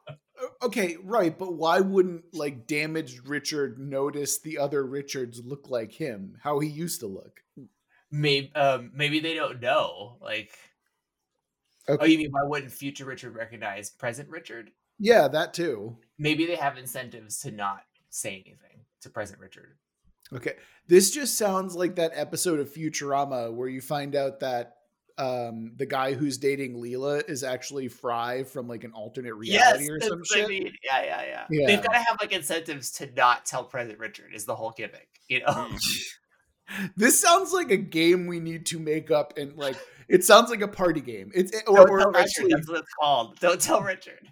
[0.63, 6.37] okay, right, but why wouldn't like damaged Richard notice the other Richards look like him?
[6.41, 7.41] How he used to look.
[8.11, 10.17] maybe um, maybe they don't know.
[10.21, 10.51] Like,
[11.87, 14.71] oh, you mean why wouldn't future Richard recognize present Richard?
[14.99, 15.97] Yeah, that too.
[16.17, 19.77] Maybe they have incentives to not say anything to present Richard.
[20.31, 20.53] Okay,
[20.87, 24.77] this just sounds like that episode of Futurama where you find out that
[25.19, 29.99] um the guy who's dating Leela is actually Fry from like an alternate reality or
[30.01, 30.49] some what I shit.
[30.49, 30.73] mean.
[30.83, 31.67] Yeah, yeah, yeah, Yeah.
[31.67, 35.07] They've got to have like incentives to not tell President Richard is the whole gimmick.
[35.29, 35.69] You know,
[36.95, 39.75] This sounds like a game we need to make up and like
[40.07, 41.31] it sounds like a party game.
[41.35, 42.15] It's it- or, tell or Richard.
[42.15, 43.39] actually That's what it's called.
[43.39, 44.27] Don't tell Richard.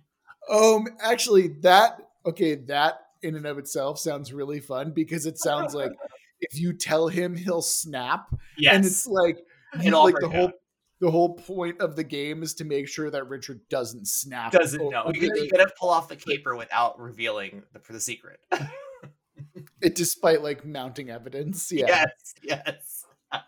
[0.50, 5.76] um actually that okay that in and of itself sounds really fun because it sounds
[5.76, 5.92] like
[6.42, 8.26] if you tell him he'll snap
[8.58, 9.38] Yes, and it's like
[9.80, 10.54] you, It'll like the break whole out.
[11.02, 14.52] The whole point of the game is to make sure that Richard doesn't snap.
[14.52, 15.12] doesn't know.
[15.14, 18.40] You, gotta- you gotta pull off the caper without revealing the, for the secret.
[19.82, 21.72] it despite like mounting evidence.
[21.72, 21.88] Yeah.
[21.88, 23.06] Yes, yes.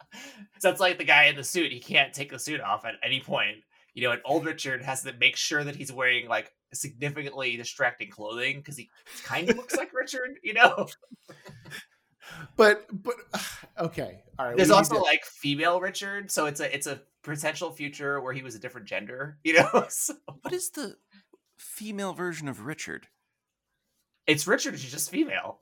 [0.59, 1.71] so it's like the guy in the suit.
[1.71, 3.57] He can't take the suit off at any point.
[3.93, 8.09] You know, and old Richard has to make sure that he's wearing like significantly distracting
[8.09, 8.89] clothing because he
[9.23, 10.37] kind of looks like Richard.
[10.41, 10.87] You know,
[12.55, 13.15] But but
[13.79, 14.23] okay.
[14.39, 14.57] All right.
[14.57, 18.41] there's also to- like female Richard, so it's a it's a potential future where he
[18.43, 19.37] was a different gender.
[19.43, 20.95] You know, so What is the
[21.57, 23.07] female version of Richard?
[24.25, 24.79] it's Richard.
[24.79, 25.59] She's just female.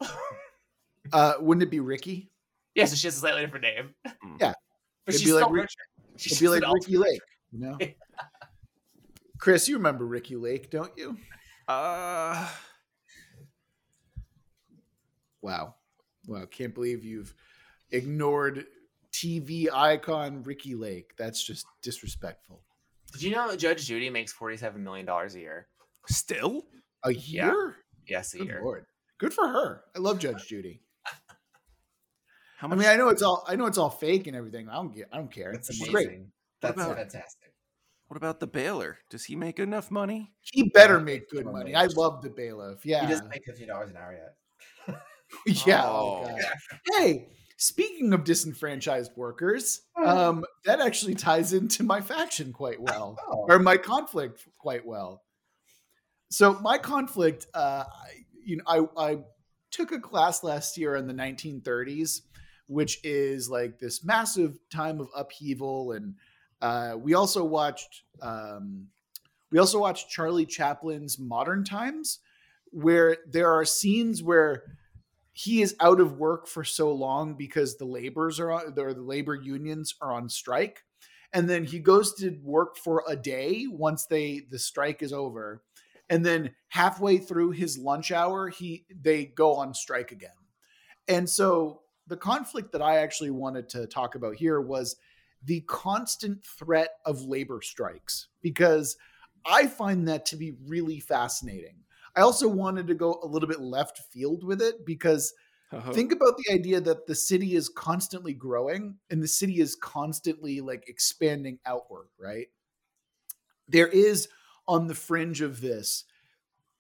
[1.14, 2.32] uh wouldn't it be Ricky?
[2.76, 3.94] yeah, so she has a slightly different name.
[4.08, 4.38] Mm.
[4.40, 4.54] Yeah.
[5.06, 5.88] but It'd she's be like still Rick- Richard.
[6.18, 7.78] She's It'd be like Ricky alternate Lake, you know?
[9.40, 11.18] Chris, you remember Ricki Lake, don't you?
[11.68, 12.48] Uh,
[15.42, 15.74] Wow.
[16.28, 16.46] Wow.
[16.46, 17.34] Can't believe you've
[17.92, 18.66] ignored
[19.12, 21.14] TV icon Ricki Lake.
[21.18, 22.62] That's just disrespectful.
[23.12, 25.68] Did you know Judge Judy makes forty-seven million dollars a year?
[26.08, 26.66] still?
[27.04, 27.48] A Yeah.
[27.48, 27.76] year?
[28.08, 28.62] Yes, a Good year.
[28.64, 28.86] lord.
[29.18, 29.84] Good for her.
[29.96, 30.82] I love Judge Judy.
[32.58, 34.70] How I mean, I know it's all I know it's all fake and everything.
[34.70, 35.10] I don't get.
[35.12, 35.52] I don't care.
[35.52, 35.94] That's It's amazing.
[35.94, 36.20] great.
[36.62, 37.54] That's about- fantastic.
[38.08, 39.00] what about the Baylor?
[39.10, 40.32] Does he make enough money?
[40.42, 41.74] He better Yeah, make good money.
[41.76, 42.86] I love the bailiff.
[42.86, 44.36] Yeah, He doesn't make fifty dollars an hour yet.
[45.66, 45.84] yeah.
[45.86, 46.38] Oh, Oh.
[46.98, 53.46] Hey, speaking of disenfranchised workers, um, that actually ties into my faction quite well, Oh.
[53.50, 55.24] or my conflict quite well.
[56.30, 57.84] So my conflict, uh,
[58.46, 59.18] you know, I, I
[59.70, 62.22] took a class last year in the 1930s,
[62.68, 66.16] which is like this massive time of upheaval, and
[66.62, 68.88] uh, we also watched um,
[69.52, 72.20] we also watched Charlie Chaplin's Modern Times,
[72.72, 74.64] where there are scenes where
[75.34, 79.36] he is out of work for so long because the laborers are or the labor
[79.36, 80.84] unions are on strike,
[81.34, 85.64] and then he goes to work for a day once they the strike is over,
[86.10, 90.32] and then halfway through his lunch hour he they go on strike again,
[91.08, 94.98] and so the conflict that I actually wanted to talk about here was
[95.46, 98.98] the constant threat of labor strikes because
[99.46, 101.78] I find that to be really fascinating.
[102.16, 105.34] I also wanted to go a little bit left field with it because
[105.74, 109.76] Oh, think about the idea that the city is constantly growing and the city is
[109.76, 112.48] constantly like expanding outward, right?
[113.68, 114.28] There is
[114.68, 116.06] on the fringe of this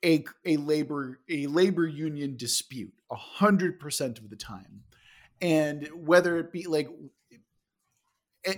[0.03, 4.83] a, a labor a labor union dispute a hundred percent of the time.
[5.41, 6.89] And whether it be like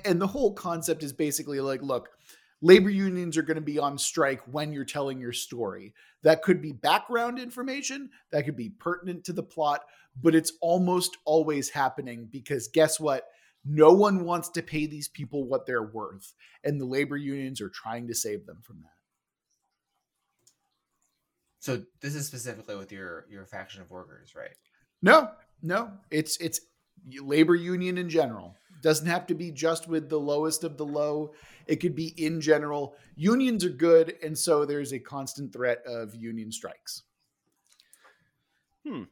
[0.06, 2.10] and the whole concept is basically like, look,
[2.64, 5.94] labor unions are going to be on strike when you're telling your story.
[6.24, 9.82] That could be background information, that could be pertinent to the plot,
[10.22, 13.26] but it's almost always happening because guess what?
[13.66, 16.34] No one wants to pay these people what they're worth,
[16.64, 18.90] and the labor unions are trying to save them from that.
[21.60, 24.56] So this is specifically with your your faction of workers, right?
[25.02, 25.30] No,
[25.62, 26.60] no, it's it's
[27.22, 28.56] labor union in general.
[28.82, 31.34] Doesn't have to be just with the lowest of the low.
[31.68, 32.96] It could be in general.
[33.16, 37.04] Unions are good, and so there's a constant threat of union strikes.
[38.86, 39.04] Hmm.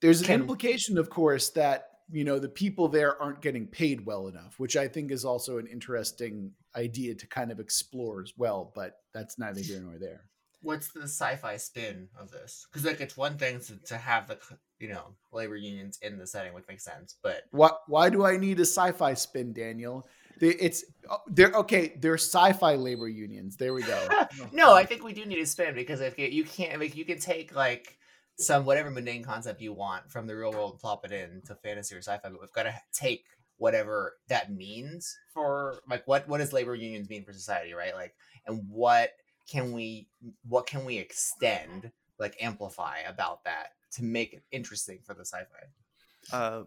[0.00, 4.04] There's an Can- implication, of course, that you know the people there aren't getting paid
[4.06, 8.32] well enough, which I think is also an interesting idea to kind of explore as
[8.36, 8.72] well.
[8.74, 10.22] But that's neither here nor there.
[10.62, 12.66] What's the sci-fi spin of this?
[12.70, 16.18] Because like it's one thing to, to have the c- you know labor unions in
[16.18, 20.06] the setting, which makes sense, but Why, why do I need a sci-fi spin, Daniel?
[20.40, 21.94] It's oh, they're okay.
[22.00, 23.56] They're sci-fi labor unions.
[23.56, 24.08] There we go.
[24.52, 27.04] no, I think we do need a spin because if you, you can't like you
[27.04, 27.96] can take like
[28.38, 31.54] some whatever mundane concept you want from the real world and plop it in to
[31.54, 33.24] fantasy or sci-fi, but we've got to take
[33.58, 37.94] whatever that means for like what what does labor unions mean for society, right?
[37.94, 38.14] Like
[38.46, 39.10] and what
[39.48, 40.08] can we
[40.48, 46.36] what can we extend like amplify about that to make it interesting for the sci-fi?
[46.36, 46.64] Uh,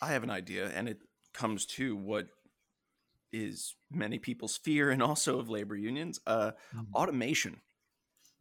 [0.00, 0.98] I have an idea, and it
[1.32, 2.28] comes to what
[3.32, 6.92] is many people's fear and also of labor unions uh, Mhm.
[6.94, 7.60] automation.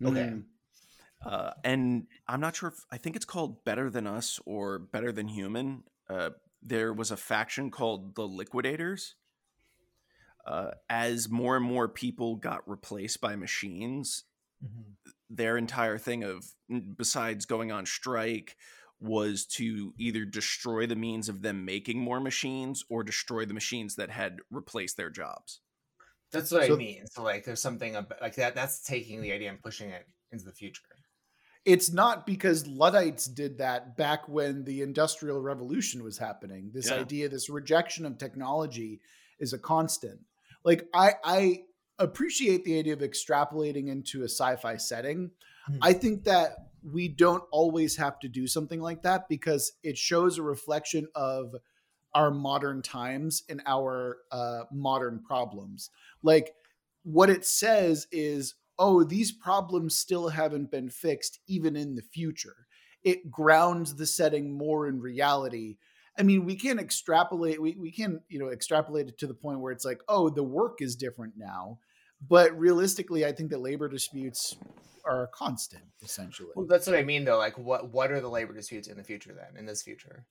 [0.04, 0.42] Okay.
[1.26, 5.12] Uh, and I'm not sure if I think it's called Better Than Us or Better
[5.12, 5.84] Than Human.
[6.10, 9.16] Uh, there was a faction called the Liquidators.
[10.46, 14.26] Uh, as more and more people got replaced by machines,
[14.64, 15.10] Mm-hmm.
[15.30, 16.46] their entire thing of
[16.98, 18.56] besides going on strike
[19.00, 23.96] was to either destroy the means of them making more machines or destroy the machines
[23.96, 25.60] that had replaced their jobs.
[26.32, 27.06] That's what So- I mean.
[27.08, 30.46] So like there's something about, like that that's taking the idea and pushing it into
[30.46, 30.82] the future.
[31.66, 36.72] It's not because Luddites did that back when the Industrial Revolution was happening.
[36.74, 36.96] This Yeah.
[37.00, 39.00] idea, this rejection of technology,
[39.40, 40.20] is a constant.
[40.64, 41.64] Like I, I
[42.00, 45.32] appreciate the idea of extrapolating into a sci-fi setting.
[45.70, 45.78] Mhm.
[45.82, 50.38] I think that we don't always have to do something like that because it shows
[50.38, 51.56] a reflection of
[52.14, 55.90] our modern times and our uh, modern problems.
[56.22, 56.56] Like
[57.04, 62.68] what it says is, oh, these problems still haven't been fixed even in the future.
[63.04, 65.78] It grounds the setting more in reality.
[66.18, 69.60] I mean, we can extrapolate, we, we can, you know, extrapolate it to the point
[69.60, 71.80] where it's like, oh, the work is different now.
[72.28, 74.56] But realistically, I think that labor disputes
[75.06, 76.52] are constant, essentially.
[76.56, 77.38] Well, that's what I mean though.
[77.38, 80.26] Like what what are the labor disputes in the future then, in this future?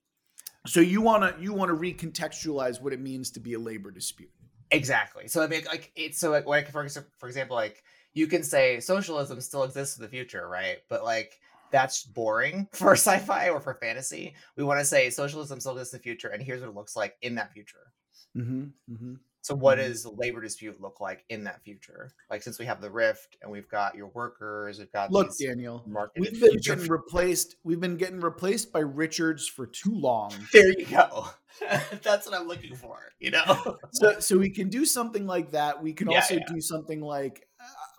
[0.67, 4.31] So you wanna you wanna recontextualize what it means to be a labor dispute.
[4.71, 5.29] Exactly.
[5.29, 7.83] So I mean like it's so like, like for, for example, like
[8.15, 10.79] you can say socialism still exists in the future, right?
[10.89, 11.39] But like
[11.73, 14.35] that's boring for sci-fi or for fantasy.
[14.57, 16.95] We want to say socialism still exists in the future, and here's what it looks
[16.95, 17.93] like in that future.
[18.37, 18.63] Mm-hmm,
[18.93, 19.15] mm-hmm.
[19.45, 19.89] So what Mhm.
[19.89, 22.13] does the labor dispute look like in that future?
[22.31, 25.83] Like since we have the rift and we've got your workers, we've got Look, Daniel,
[26.17, 27.57] we've been future getting replaced.
[27.65, 30.33] We've been getting replaced by Richards for too long.
[30.53, 31.27] There you go.
[32.03, 32.99] That's what I'm looking for.
[33.19, 33.79] You know.
[33.91, 35.83] so so we can do something like that.
[35.83, 36.45] We can Yeah, also yeah.
[36.47, 37.47] do something like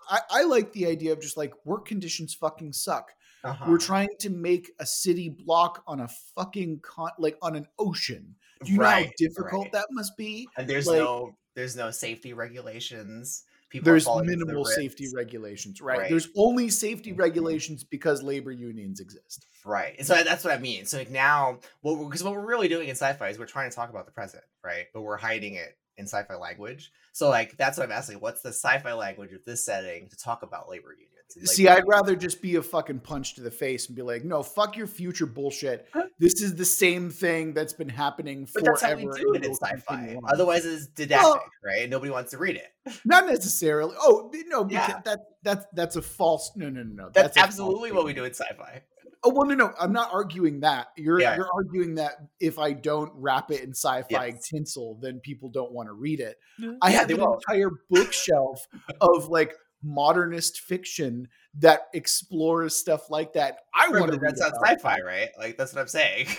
[0.08, 3.12] I, I like the idea of just like work conditions fucking suck.
[3.44, 3.66] Uh-huh.
[3.68, 8.34] We're trying to make a city block on a fucking con like on an ocean.
[8.64, 9.72] Do you know how difficult right.
[9.72, 10.48] that must be?
[10.56, 13.44] and there's like- no there's no safety regulations.
[13.70, 15.98] People There's into the minimal safety regulations, right?
[15.98, 16.10] Right.
[16.10, 19.46] There's only safety regulations because labor unions exist.
[19.64, 19.96] Right.
[19.98, 20.86] And so that's what I mean.
[20.86, 23.74] So like now, what because what we're really doing in sci-fi is we're trying to
[23.74, 24.86] talk about the present, right?
[24.92, 26.92] But we're hiding it in sci-fi language.
[27.12, 28.20] So like that's what I'm asking.
[28.20, 31.10] What's the sci-fi language of this setting to talk about labor unions?
[31.36, 34.02] and See, labor I'd rather just be a fucking punch to the face and be
[34.02, 35.88] like, no, fuck your future bullshit.
[35.94, 36.06] Uh-huh.
[36.18, 38.78] This is the same thing that's been happening But forever.
[38.80, 40.16] that's how we do it in sci-fi.
[40.28, 41.88] Otherwise, it's didactic, Well- right?
[41.88, 42.68] Nobody wants to read it.
[43.04, 43.94] Not necessarily.
[43.98, 45.00] Oh no, because Yeah.
[45.04, 46.52] that that's that's a false.
[46.56, 47.10] No, no, no, no.
[47.12, 48.82] That's, a false absolutely what we do in sci-fi.
[49.24, 49.72] Oh well, no, no.
[49.80, 50.88] I'm not arguing that.
[50.96, 51.36] You're Yeah.
[51.36, 54.48] you're arguing that if I don't wrap it in sci-fi Yes.
[54.48, 56.36] tinsel, then people don't want to read it.
[56.58, 56.72] Yeah.
[56.82, 57.42] I Yeah, have they an won't.
[57.48, 58.66] entire bookshelf
[59.00, 63.58] of like modernist fiction that explores stuff like that.
[63.74, 65.28] I Right, want to read that's not about sci-fi, right?
[65.38, 66.26] Like that's what I'm saying.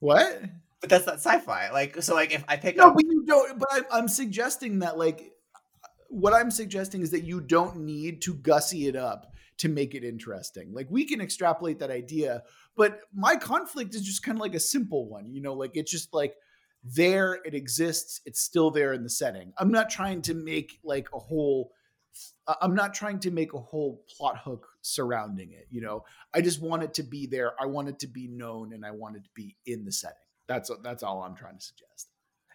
[0.00, 0.42] What?
[0.80, 1.70] but that's not sci-fi.
[1.70, 3.58] Like so, like if I pick No, up, but you don't.
[3.58, 5.30] But I'm, I'm suggesting that, like,
[6.08, 10.04] what I'm suggesting is that you don't need to gussy it up to make it
[10.04, 10.72] interesting.
[10.72, 12.42] Like, we can extrapolate that idea,
[12.76, 15.32] but my conflict is just kind of like a simple one.
[15.32, 16.34] You know, like it's just like
[16.84, 19.52] there, it exists, it's still there in the setting.
[19.58, 21.72] I'm not trying to make like a whole.
[22.60, 25.66] I'm not trying to make a whole plot hook surrounding it.
[25.70, 27.52] You know, I just want it to be there.
[27.58, 30.16] I want it to be known, and I want it to be in the setting.
[30.46, 32.08] That's that's all I'm trying to suggest.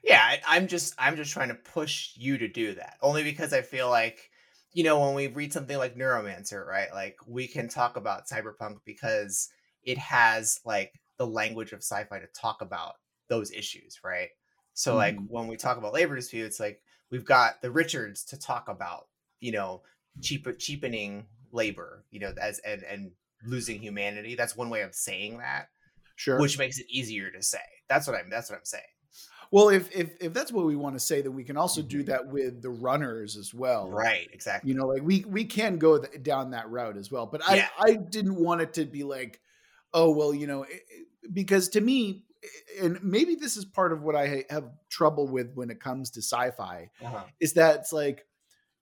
[0.04, 2.98] yeah, I, I'm just I'm just trying to push you to do that.
[3.02, 4.30] Only because I feel like,
[4.78, 6.94] you know, when we read something like Neuromancer, right?
[6.94, 9.50] Like we can talk about cyberpunk because
[9.84, 12.96] it has like the language of sci-fi to talk about
[13.30, 14.30] those issues, right?
[14.74, 15.28] So like Mhm.
[15.28, 19.08] when we talk about labor disputes, like we've got the Richards to talk about,
[19.40, 19.82] you know,
[20.22, 23.12] cheap cheapening labor, you know, as and and
[23.46, 24.36] losing humanity.
[24.36, 25.70] That's one way of saying that,
[26.16, 26.44] Sure.
[26.44, 27.60] which makes it easier to say.
[27.90, 28.84] That's what I'm that's what I'm saying.
[29.52, 32.04] Well, if if if that's what we want to say, then we can also do
[32.04, 33.86] that with the runners as well.
[33.86, 33.96] Mm-hmm.
[33.96, 34.70] Right, exactly.
[34.72, 37.26] You know, like we we can go th- down that route as well.
[37.26, 37.68] But I Yeah.
[37.80, 39.40] I didn't want it to be like,
[39.94, 40.84] oh well, you know, it-
[41.34, 42.24] because to me,
[42.82, 46.22] and maybe this is part of what I have trouble with when it comes to
[46.22, 47.24] sci-fi Uh-huh.
[47.42, 48.26] is that it's like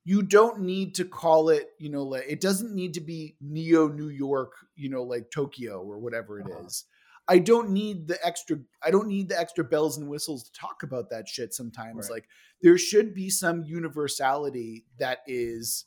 [0.03, 3.87] you don't need to call it, you know, like it doesn't need to be Neo
[3.87, 6.85] New York, you know, like Tokyo or whatever it is.
[7.27, 10.83] I don't need the extra I don't need the extra bells and whistles to talk
[10.83, 12.09] about that shit sometimes.
[12.09, 12.15] Right.
[12.15, 12.29] Like
[12.61, 15.85] there should be some universality that is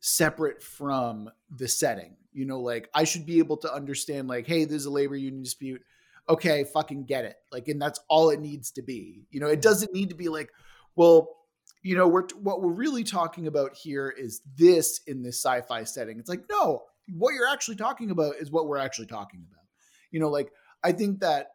[0.00, 2.16] separate from the setting.
[2.32, 5.42] You know, like I should be able to understand like hey, there's a labor union
[5.42, 5.82] dispute.
[6.28, 7.36] Okay, fucking get it.
[7.52, 9.26] Like and that's all it needs to be.
[9.30, 10.50] You know, it doesn't need to be like
[10.96, 11.36] well,
[11.82, 16.18] you know, we're what we're really talking about here is this in this sci-fi setting.
[16.18, 16.82] It's like, no,
[17.12, 19.64] what you're actually talking about is what we're actually talking about.
[20.10, 20.50] You know, like
[20.82, 21.52] I think that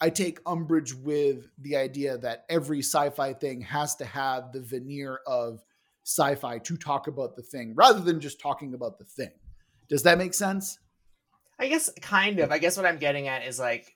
[0.00, 5.20] I take umbrage with the idea that every sci-fi thing has to have the veneer
[5.26, 5.62] of
[6.04, 9.32] sci-fi to talk about the thing rather than just talking about the thing.
[9.88, 10.78] Does that make sense?
[11.58, 12.50] I guess kind of.
[12.50, 13.94] I guess what I'm getting at is like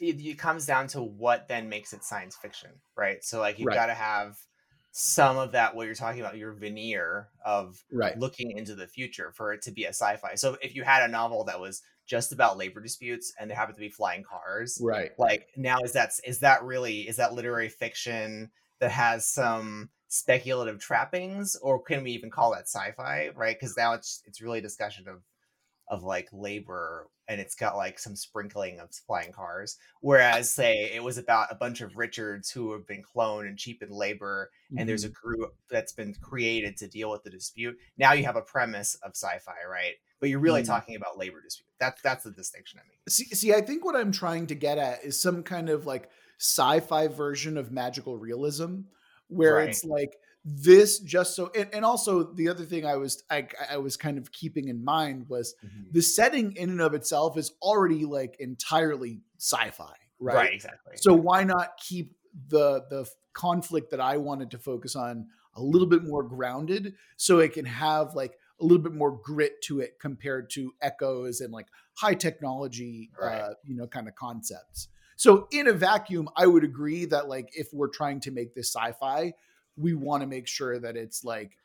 [0.00, 3.22] it, it comes down to what then makes it science fiction, right?
[3.22, 3.74] So like you've Right.
[3.74, 4.38] got to have
[4.92, 8.18] some of that what you're talking about your veneer of Right.
[8.18, 10.36] looking into the future for it to be a sci-fi.
[10.36, 13.74] So if you had a novel that was just about labor disputes and there happen
[13.74, 15.12] to be flying cars, Right.
[15.18, 18.50] like now is that is that really is that literary fiction
[18.80, 21.56] that has some speculative trappings?
[21.56, 23.56] Or can we even call that sci-fi right?
[23.58, 25.22] Because now it's it's really a discussion of
[25.88, 29.76] of like labor and it's got like some sprinkling of flying cars.
[30.00, 33.92] Whereas say it was about a bunch of richards who have been cloned and cheapened
[33.92, 35.12] labor and there's a Mm-hmm.
[35.26, 37.76] group that's been created to deal with the dispute.
[37.96, 40.66] Now you have a premise of sci-fi right but you're really Mhm.
[40.66, 43.94] talking about labor dispute that's that's the distinction i mean See, see, I think what
[43.94, 46.10] I'm trying to get at is some kind of like
[46.40, 48.80] sci-fi version of magical realism,
[49.28, 49.68] where Right.
[49.68, 51.50] it's like this just so.
[51.54, 54.84] And, and also the other thing I was I, I was kind of keeping in
[54.84, 55.54] mind was
[55.92, 60.34] the setting in and of itself is already like entirely sci-fi, right?
[60.34, 62.16] right exactly So why not keep
[62.48, 67.38] the the conflict that I wanted to focus on a little bit more grounded, so
[67.38, 71.52] it can have like a little bit more grit to it compared to echoes and
[71.52, 73.40] like high technology, Right.
[73.40, 74.88] uh, you know, kind of concepts.
[75.16, 78.68] So in a vacuum, I would agree that like if we're trying to make this
[78.74, 79.34] sci-fi,
[79.76, 81.56] we want to make sure that it's like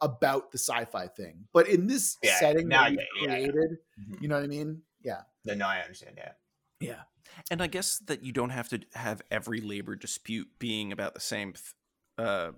[0.00, 1.46] about the sci-fi thing.
[1.52, 3.24] But in this Yeah, setting now that we get yeah.
[3.26, 4.22] created, Mhm.
[4.22, 4.82] you know what I mean?
[5.02, 5.22] Yeah.
[5.44, 6.16] No, no, I understand.
[6.18, 6.32] Yeah.
[6.80, 7.02] Yeah.
[7.50, 11.20] And I guess that you don't have to have every labor dispute being about the
[11.20, 11.74] same th-
[12.18, 12.52] uh,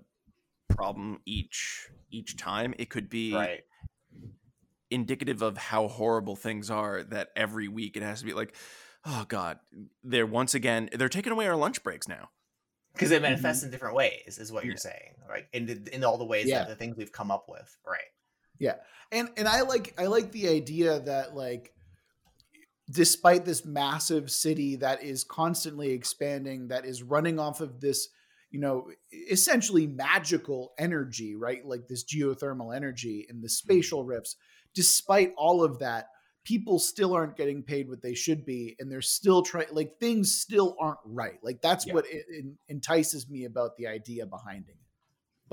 [0.69, 2.73] problem each each time.
[2.77, 3.63] It could be Right.
[4.89, 8.55] indicative of how horrible things are that every week it has to be like,
[9.05, 9.59] oh god,
[10.03, 12.29] they're once again they're taking away our lunch breaks now.
[12.93, 13.23] Because it mm-hmm.
[13.23, 14.79] manifests in different ways, is what you're Yeah.
[14.79, 15.47] saying, right?
[15.51, 16.59] In the, in all the ways Yeah.
[16.59, 17.99] that the things we've come up with, right?
[18.57, 18.75] Yeah
[19.11, 21.73] and and i like i like the idea that like
[22.91, 28.09] despite this massive city that is constantly expanding that is running off of this
[28.51, 28.89] you know
[29.29, 34.35] essentially magical energy right like this geothermal energy and the spatial rifts
[34.73, 36.07] despite all of that
[36.43, 40.31] people still aren't getting paid what they should be and they're still trying like things
[40.31, 41.93] still aren't right like that's Yeah.
[41.95, 44.77] what it, it entices me about the idea behind it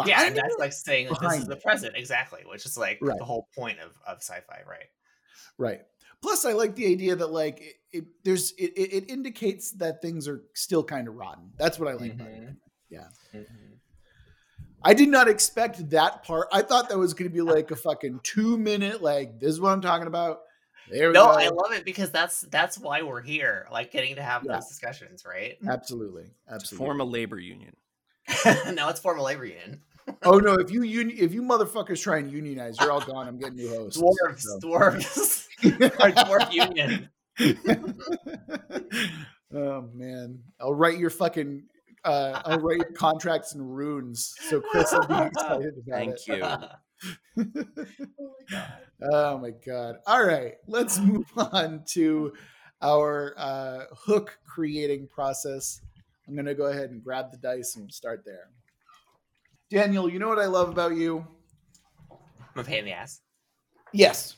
[0.06, 0.58] yeah, and that's it?
[0.58, 3.18] like saying this is the present, exactly, which is like Right.
[3.18, 4.86] the whole point of, of sci-fi, right?
[5.58, 5.82] Right.
[6.22, 10.28] Plus, I like the idea that like it, it there's it, it indicates that things
[10.28, 11.50] are still kind of rotten.
[11.58, 12.14] That's what I like.
[12.14, 12.40] about it.
[12.40, 12.56] Mhm.
[12.92, 13.06] Yeah.
[13.34, 13.46] Mhm.
[14.84, 16.48] I did not expect that part.
[16.52, 19.60] I thought that was going to be like a fucking two minute like this is
[19.60, 20.40] what I'm talking about.
[20.90, 21.38] There we go No, go.
[21.38, 24.54] I love it because that's that's why we're here, like getting to have Yeah.
[24.54, 25.56] those discussions, right?
[25.68, 26.86] absolutely, absolutely.
[26.86, 27.74] form a labor union.
[28.72, 29.80] now it's form a labor union.
[30.24, 33.28] oh no, if you uni- if you motherfuckers try and unionize, you're all gone.
[33.28, 34.02] I'm getting new hosts.
[34.02, 34.58] Dwarves, So.
[34.58, 35.46] dwarves,
[36.02, 37.08] our dwarf union.
[39.54, 41.62] oh man, I'll write your fucking.
[42.04, 46.28] Uh, I'll write contracts and runes, so Chris will be excited about Thank it.
[46.28, 46.42] you.
[46.42, 46.58] oh
[47.38, 48.72] my god.
[49.02, 49.96] Oh my god.
[50.06, 52.32] All right, let's move on to
[52.80, 55.80] our uh, hook creating process.
[56.26, 58.50] I'm going to go ahead and grab the dice and start there.
[59.70, 61.26] Daniel, you know what I love about you?
[62.54, 63.20] I'm a pain in the ass.
[63.92, 64.36] Yes.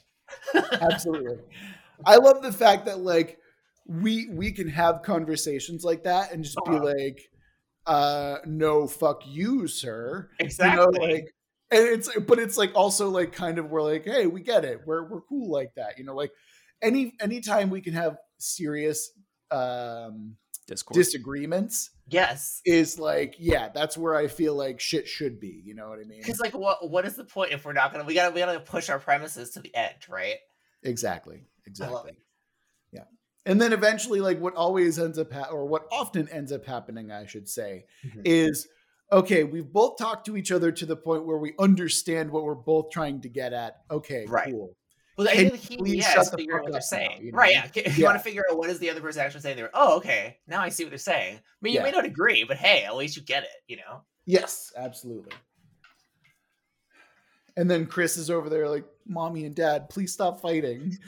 [0.55, 1.39] Absolutely.
[2.07, 3.39] I love the fact that like
[3.87, 7.31] we we can have conversations like that and just be like
[7.87, 10.31] uh no fuck you, sir.
[10.39, 10.85] Exactly.
[10.85, 11.35] You know, like,
[11.71, 14.83] and it's but it's like also like kind of we're like, hey, we get it.
[14.87, 15.99] We're we're cool like that.
[15.99, 16.33] You know, like
[16.83, 19.11] any anytime we can have serious
[19.51, 20.97] um Discord.
[20.97, 22.61] disagreements yes.
[22.65, 25.63] is like, yeah, that's where I feel like shit should be.
[25.65, 26.21] You know what I mean?
[26.21, 28.05] Because like, what what is the point if we're not gonna?
[28.05, 30.37] We gotta we gotta push our premises to the edge, right?
[30.83, 31.37] Exactly.
[31.37, 32.13] I love Exactly.
[33.45, 33.49] It.
[33.49, 33.53] Yeah.
[33.53, 37.11] And then eventually, like what always ends up, ha- or what often ends up happening,
[37.11, 38.23] I should say, Mhm.
[38.25, 38.69] is
[39.13, 42.55] okay, we've both talked to each other to the point where we understand what we're
[42.55, 43.77] both trying to get at.
[43.91, 44.51] Okay, Right.
[44.51, 44.75] cool.
[45.17, 46.73] Well, I Can think the you key please yeah, shut the figure out fuck what
[46.73, 47.25] they're up now, saying.
[47.27, 47.39] you know?
[47.39, 47.69] Right, yeah.
[47.77, 48.09] If you Yeah.
[48.09, 50.61] want to figure out what is the other person actually saying, they're oh, okay, now
[50.61, 51.37] I see what they're saying.
[51.37, 51.85] I mean, you Yeah.
[51.85, 54.03] may not agree, but hey, at least you get it, you know?
[54.27, 55.33] Yes, absolutely.
[57.57, 60.99] And then Chris is over there like, mommy and dad, please stop fighting.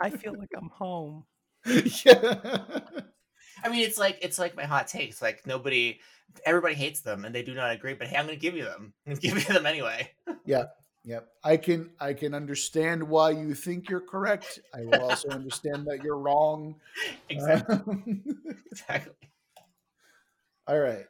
[0.00, 1.24] I feel like I'm home.
[2.04, 2.58] yeah.
[3.64, 5.22] I mean, it's like it's like my hot takes.
[5.22, 6.00] Like nobody,
[6.44, 7.94] everybody hates them, and they do not agree.
[7.94, 8.92] But hey, I'm going to give you them.
[9.06, 10.10] I'm going to give you them anyway.
[10.44, 10.64] Yeah,
[11.04, 11.28] Yep.
[11.42, 14.60] I can I can understand why you think you're correct.
[14.72, 16.76] I will also understand that you're wrong.
[17.28, 17.74] exactly.
[17.74, 18.22] Um,
[18.70, 19.14] exactly.
[20.68, 21.06] all right.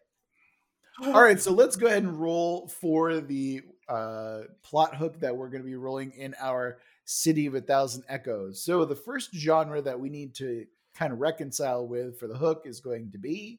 [1.01, 5.49] All right, so let's go ahead and roll for the uh, plot hook that we're
[5.49, 8.62] going to be rolling in our City of a Thousand Echoes.
[8.62, 12.62] So the first genre that we need to kind of reconcile with for the hook
[12.66, 13.59] is going to be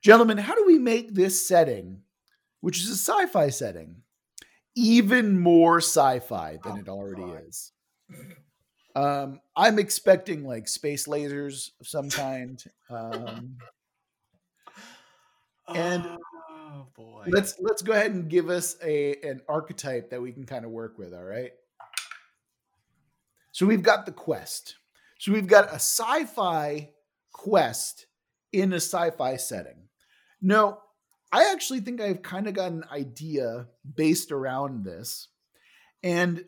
[0.00, 2.00] Gentlemen, how do we make this setting,
[2.60, 4.02] which is a sci-fi setting,
[4.74, 7.42] even more sci-fi than Oh, it already God.
[7.46, 7.72] is?
[8.96, 12.62] Um, I'm expecting like space lasers of some kind.
[12.90, 13.56] Um,
[15.74, 16.18] And
[16.50, 20.44] oh boy, let's let's go ahead and give us a an archetype that we can
[20.44, 21.52] kind of work with all right?
[23.52, 24.76] So we've got the quest.
[25.18, 26.90] So we've got a sci-fi
[27.32, 28.06] quest
[28.52, 29.88] in a sci-fi setting.
[30.40, 30.78] Now,
[31.34, 35.28] i actually think i've kind of got an idea based around this
[36.02, 36.44] and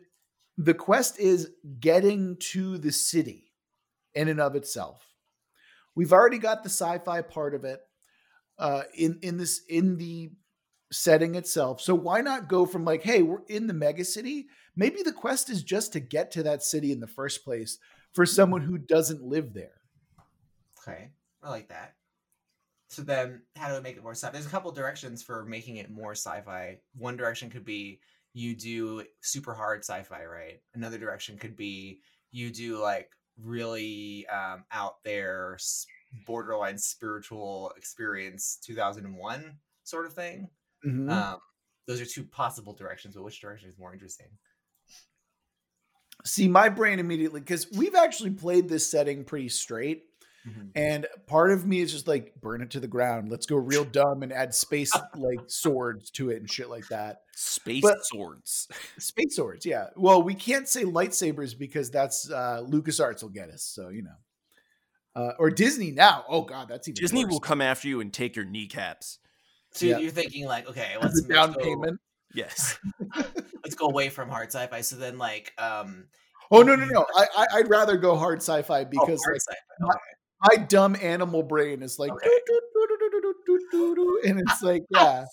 [0.57, 1.49] the quest is
[1.79, 3.51] getting to the city
[4.13, 5.01] in and of itself.
[5.95, 7.81] We've already got the sci-fi part of it
[8.59, 10.31] uh, in in this in the
[10.91, 11.81] setting itself.
[11.81, 14.47] So why not go from like, hey, we're in the mega city.
[14.75, 17.77] Maybe the quest is just to get to that city in the first place
[18.13, 19.81] for someone who doesn't live there.
[20.81, 21.09] okay.
[21.43, 21.93] I like that.
[22.89, 24.29] So then, how do we make it more sci?
[24.31, 26.77] There's a couple directions for making it more sci-fi.
[26.95, 27.99] One direction could be
[28.33, 30.61] you do super hard sci-fi, right?
[30.73, 31.99] Another direction could be
[32.31, 33.09] you do like
[33.41, 35.57] really um, out there,
[36.25, 40.49] borderline spiritual experience 2001 sort of thing.
[40.85, 41.09] Mhm.
[41.11, 41.39] Um,
[41.87, 44.27] those are two possible directions, but which direction is more interesting?
[46.23, 50.03] See, my brain immediately because we've actually played this setting pretty straight,
[50.75, 53.29] and part of me is just like burn it to the ground.
[53.29, 57.21] Let's go real dumb and add space like swords to it and shit like that.
[57.33, 58.67] Space But- swords.
[58.99, 59.87] Space swords, yeah.
[59.95, 63.63] Well, we can't say lightsabers because that's uh LucasArts will get us.
[63.63, 64.15] So you know,
[65.15, 66.25] uh, or Disney now.
[66.27, 67.33] Oh god, that's even Disney worse.
[67.33, 69.19] will come after you and take your kneecaps.
[69.71, 69.97] So Yeah.
[69.99, 71.99] you're thinking like, okay, let's down go, payment.
[72.33, 72.77] Yes.
[73.63, 74.81] let's go away from hard sci-fi.
[74.81, 76.07] So then, like, um,
[76.51, 77.05] Oh no, no, no.
[77.15, 79.55] I, I I'd rather go hard sci-fi oh, because hard like, sci-fi.
[79.79, 80.57] my- Okay.
[80.59, 82.29] my dumb animal brain is like, Okay.
[84.25, 85.25] And it's like, yeah,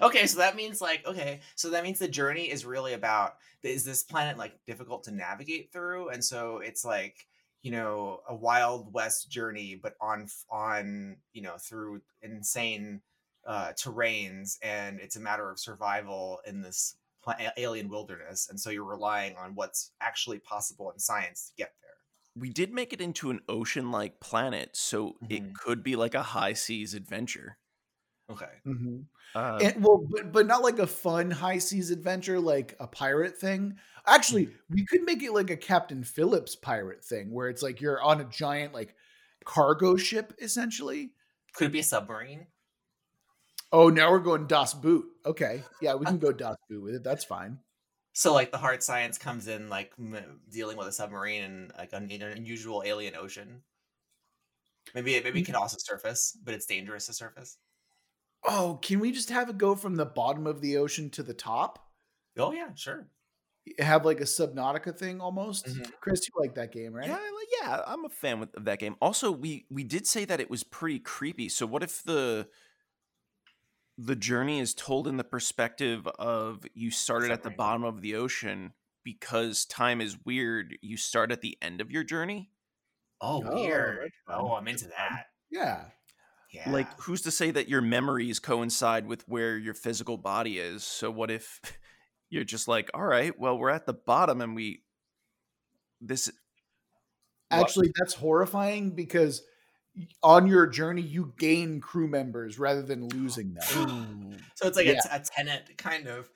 [0.00, 3.84] okay, so that means like, okay, so that means the journey is really about is
[3.84, 7.26] this planet like difficult to navigate through, and so it's like
[7.62, 13.02] you know a wild west journey, but on on you know through insane
[13.46, 16.96] uh, terrains, and it's a matter of survival in this
[17.56, 21.90] alien wilderness, and so you're relying on what's actually possible in science to get there.
[22.34, 25.30] We did make it into an ocean like planet, so Mhm.
[25.30, 27.58] it could be like a high seas adventure.
[28.32, 28.60] Okay.
[28.66, 29.04] Mhm.
[29.34, 33.36] Uh, and well, but but not like a fun high seas adventure, like a pirate
[33.36, 33.78] thing.
[34.06, 38.02] Actually, we could make it like a Captain Phillips pirate thing, where it's like you're
[38.02, 38.94] on a giant like
[39.44, 41.12] cargo ship, essentially.
[41.54, 42.46] Could it be a submarine?
[43.72, 45.06] Oh, now we're going Das Boot.
[45.24, 47.04] Okay, yeah, we can go Das Boot with it.
[47.04, 47.58] That's fine.
[48.12, 51.94] So like the hard science comes in like m- dealing with a submarine and like
[51.94, 53.62] an, an unusual alien ocean.
[54.94, 57.56] Maybe maybe it can also surface, but it's dangerous to surface.
[58.44, 61.34] Oh, can we just have it go from the bottom of the ocean to the
[61.34, 61.88] top?
[62.38, 63.08] Oh yeah, sure.
[63.78, 65.66] Have like a Subnautica thing almost.
[65.66, 65.92] Mhm.
[66.00, 67.06] Chris, you like that game, right?
[67.06, 68.96] Yeah, I like- yeah, I'm a fan with, of that game.
[69.00, 71.48] Also, we we did say that it was pretty creepy.
[71.48, 72.48] So what if the
[73.98, 77.56] the journey is told in the perspective of you started at the Submarine.
[77.56, 78.72] bottom of the ocean
[79.04, 80.76] because time is weird.
[80.80, 82.50] You start at the end of your journey.
[83.20, 83.98] Oh, Oh, weird.
[84.26, 84.40] that's.
[84.40, 85.26] Oh, I'm into that.
[85.50, 85.84] Yeah.
[86.52, 86.70] Yeah.
[86.70, 90.84] Like, who's to say that your memories coincide with where your physical body is?
[90.84, 91.60] So what if
[92.30, 94.82] you're just like, all right, well, we're at the bottom and we
[96.00, 96.30] this
[97.48, 97.60] What?
[97.60, 99.42] Actually, that's horrifying because
[100.22, 103.62] on your journey you gain crew members rather than losing them.
[103.62, 104.40] Mm.
[104.54, 105.00] so it's like yeah.
[105.10, 106.30] a, a Tenet kind of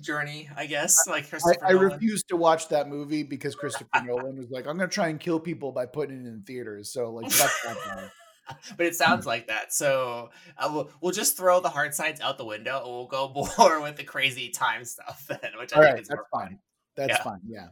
[0.00, 1.06] journey, I guess.
[1.06, 1.92] Like I, Christopher I Nolan.
[1.92, 5.18] refuse to watch that movie because Christopher Nolan was like, "I'm going to try and
[5.18, 8.08] kill people by putting it in theaters." So, like, fuck that guy.
[8.76, 9.72] but it sounds like that.
[9.72, 13.32] So uh, we'll, we'll just throw the hard science out the window and we'll go
[13.58, 16.46] more with the crazy time stuff then, which I All think is that's fine.
[16.46, 16.58] fun.
[16.96, 17.22] That's Yeah.
[17.22, 17.40] fine.
[17.46, 17.66] Yeah.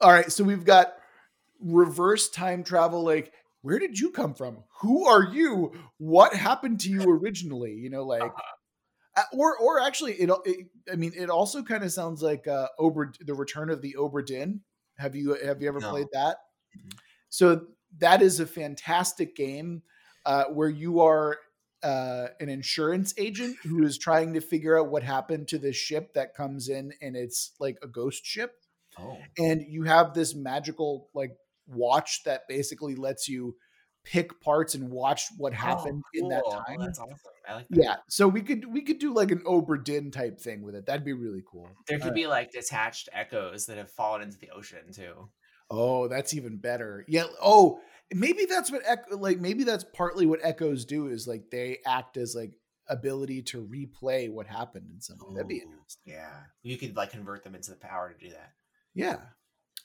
[0.00, 0.94] All right, so we've got
[1.60, 3.02] reverse time travel.
[3.02, 3.32] Like,
[3.62, 4.62] where did you come from?
[4.80, 5.72] Who are you?
[5.98, 7.72] What happened to you originally?
[7.72, 8.42] You know, like, Uh-huh.
[9.16, 10.30] uh, or or actually, it.
[10.44, 13.96] it I mean, it also kind of sounds like uh, Ober, the Return of the
[13.98, 14.60] Obra Dinn.
[14.98, 15.90] Have you have you ever No.
[15.90, 16.36] played that?
[16.78, 16.96] Mhm.
[17.28, 17.66] So
[17.98, 19.82] that is a fantastic game
[20.26, 21.38] uh, where you are
[21.82, 26.12] uh, an insurance agent who is trying to figure out what happened to this ship
[26.14, 28.52] that comes in and it's like a ghost ship
[29.00, 29.16] Oh.
[29.38, 31.30] and you have this magical like
[31.68, 33.54] watch that basically lets you
[34.02, 36.54] pick parts and watch what happened in that cool.
[36.56, 36.80] Oh, time.
[36.80, 37.14] that's awesome.
[37.48, 37.80] I like that.
[37.84, 40.86] yeah, so we could we could do like an Obra Dinn type thing with it.
[40.86, 41.68] That'd be really cool.
[41.86, 45.28] There could All be like detached echoes that have fallen into the ocean too.
[45.70, 47.04] Oh, that's even better.
[47.08, 47.24] Yeah.
[47.42, 47.80] Oh,
[48.12, 52.16] maybe that's what echo like maybe that's partly what echoes do is like they act
[52.16, 52.52] as like
[52.88, 55.34] ability to replay what happened in something.
[55.34, 56.02] That'd be interesting.
[56.06, 56.40] Yeah.
[56.62, 58.52] You could like convert them into the power to do that.
[58.94, 59.16] Yeah.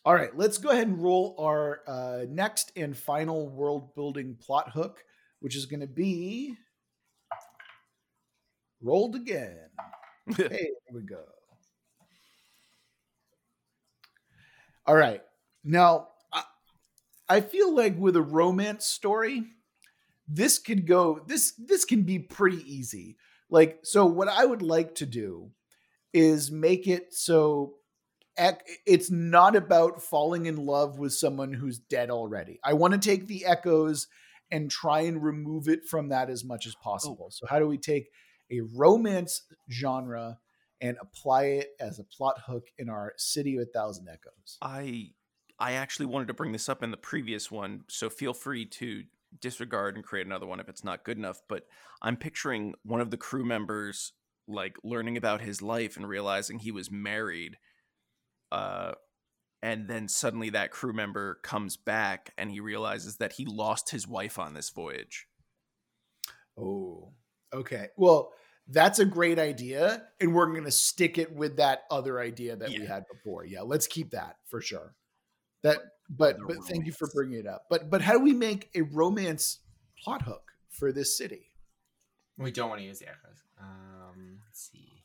[0.06, 4.72] All right, let's go ahead and roll our uh, next and final world building plot
[4.72, 5.02] hook,
[5.40, 6.56] which is going to be
[8.82, 9.58] rolled again.
[10.38, 11.22] Hey, there we go.
[14.86, 15.22] All right.
[15.64, 16.10] Now,
[17.30, 19.44] I, feel like with a romance story,
[20.28, 23.18] this could go this this can be pretty easy.
[23.50, 25.52] Like so what I would like to do
[26.14, 27.76] is make it so
[28.86, 32.60] it's not about falling in love with someone who's dead already.
[32.64, 34.08] I want to take the echoes
[34.52, 37.26] and try and remove it from that as much as possible.
[37.28, 37.32] Oh.
[37.32, 38.10] So how do we take
[38.52, 40.40] a romance genre
[40.82, 44.58] and apply it as a plot hook in our City of a Thousand Echoes?
[44.62, 45.12] I
[45.60, 49.04] I actually wanted to bring this up in the previous one, so feel free to
[49.40, 51.42] disregard and create another one if it's not good enough.
[51.48, 51.66] But
[52.02, 54.14] I'm picturing one of the crew members
[54.48, 57.58] like learning about his life and realizing he was married,
[58.52, 58.94] uh,
[59.62, 64.08] and then suddenly that crew member comes back and he realizes that he lost his
[64.08, 65.28] wife on this voyage.
[66.58, 67.14] Oh,
[67.54, 67.88] okay.
[67.96, 68.34] Well,
[68.68, 72.70] that's a great idea, and we're going to stick it with that other idea that
[72.70, 73.46] we had before.
[73.46, 74.96] Yeah, let's keep that for sure.
[75.64, 77.66] That, but Other but thank you for bringing it up.
[77.70, 79.60] But but how do we make a romance
[80.02, 81.48] plot hook for this city?
[82.38, 83.44] We don't want to use the echoes.
[83.60, 85.04] Um, let's see.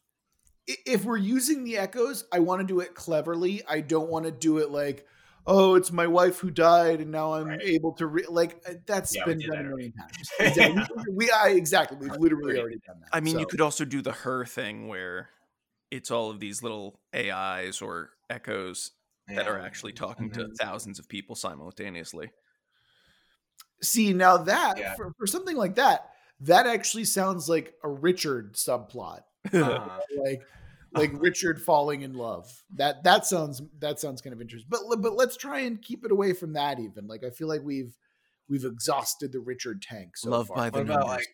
[0.67, 3.63] If we're using the echoes, I want to do it cleverly.
[3.67, 5.07] I don't want to do it like,
[5.47, 7.63] oh, it's my wife who died, and now I'm Right.
[7.63, 8.27] able to re-.
[8.29, 10.31] like uh, that's Yeah, been did done a million times.
[10.41, 10.83] Exactly.
[11.15, 13.09] we I, exactly we've literally already done that.
[13.13, 15.31] I mean, you could also do the her thing where
[15.91, 18.91] it's all of these little AIs or echoes
[19.35, 20.57] that are actually talking to Mhm.
[20.57, 22.31] thousands of people simultaneously.
[23.83, 24.95] See now that Yeah.
[24.97, 26.11] for, for something like that,
[26.41, 29.23] that actually sounds like a Richard subplot,
[29.53, 30.01] Uh-huh.
[30.17, 30.43] like
[30.93, 32.51] like Richard falling in love.
[32.75, 34.69] That that sounds that sounds kind of interesting.
[34.71, 36.81] But but let's try and keep it away from that.
[36.81, 37.95] Even like I feel like we've
[38.49, 40.17] we've exhausted the Richard tank.
[40.17, 40.57] So Love far.
[40.57, 41.27] by the What about like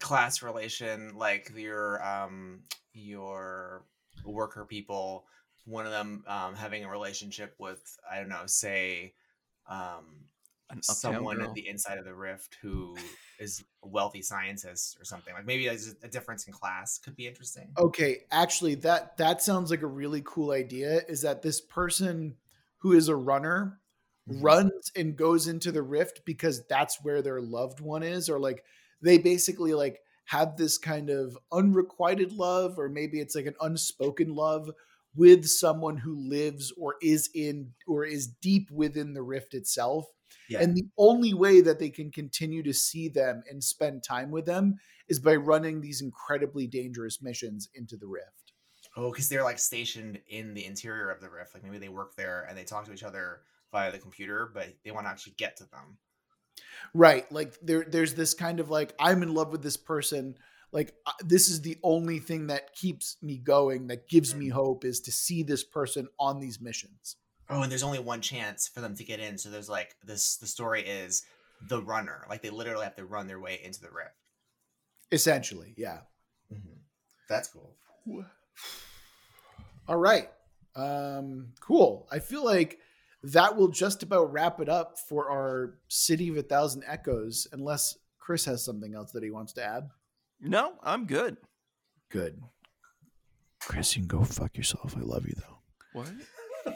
[0.00, 3.86] class relation, like your um your
[4.24, 5.26] worker people,
[5.70, 9.14] one of them um having a relationship with I don't know, say
[9.68, 10.24] um
[10.82, 11.48] someone girl.
[11.48, 12.96] at the inside of the rift who
[13.38, 15.34] is a wealthy scientist or something.
[15.34, 17.76] Like maybe there's a difference in class could be interesting.
[17.78, 21.02] Okay, actually, that that sounds like a really cool idea.
[21.08, 22.36] Is that this person
[22.78, 23.80] who is a runner
[24.26, 24.42] Mhm.
[24.42, 28.64] runs and goes into the rift because that's where their loved one is, or like
[29.00, 34.34] they basically like have this kind of unrequited love, or maybe it's like an unspoken
[34.34, 34.70] love
[35.14, 40.06] with someone who lives or is in or is deep within the rift itself.
[40.48, 40.60] Yeah.
[40.60, 44.46] And the only way that they can continue to see them and spend time with
[44.46, 44.76] them
[45.08, 48.52] is by running these incredibly dangerous missions into the rift.
[48.96, 51.54] Oh, because they're like stationed in the interior of the rift.
[51.54, 54.68] Like maybe they work there and they talk to each other via the computer, but
[54.84, 55.98] they want to actually get to them.
[56.94, 57.30] Right.
[57.30, 60.36] Like there there's this kind of like I'm in love with this person.
[60.72, 64.84] Like uh, this is the only thing that keeps me going, that gives me hope
[64.84, 67.16] is to see this person on these missions.
[67.48, 69.36] Oh, and there's only one chance for them to get in.
[69.36, 71.24] So there's like this the story is
[71.68, 72.24] the runner.
[72.28, 74.14] Like they literally have to run their way into the rift.
[75.10, 75.98] Essentially, yeah.
[77.28, 77.74] That's cool.
[79.88, 80.28] All right.
[80.76, 82.06] Um cool.
[82.12, 82.78] I feel like
[83.24, 87.98] that will just about wrap it up for our City of a Thousand Echoes unless
[88.18, 89.90] Chris has something else that he wants to add.
[90.40, 91.36] No, I'm good.
[92.10, 92.40] Good.
[93.60, 94.96] Chris, you can go fuck yourself.
[94.96, 95.58] I love you though.
[95.92, 96.12] What?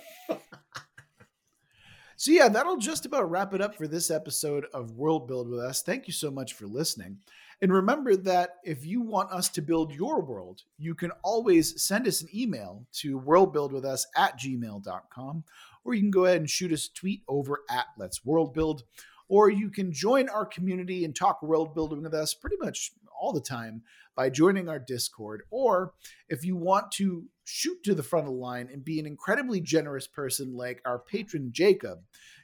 [2.25, 5.61] So yeah, that'll just about wrap it up for this episode of World Build with
[5.61, 5.83] us.
[5.83, 7.19] Thank you so much for listening.
[7.61, 12.07] And remember that if you want us to build your world, you can always send
[12.07, 15.45] us an email to worldbuildwithus at gmail.com,
[15.85, 18.85] or you can go ahead and shoot us a tweet over at Let's World Build,
[19.29, 22.93] or you can join our community and talk world building with us pretty much
[23.25, 23.83] all the time
[24.15, 25.43] by joining our Discord.
[25.51, 25.95] Or
[26.29, 29.61] if you want to shoot to the front of the line and be an incredibly
[29.63, 32.01] generous person like our patron Jacob,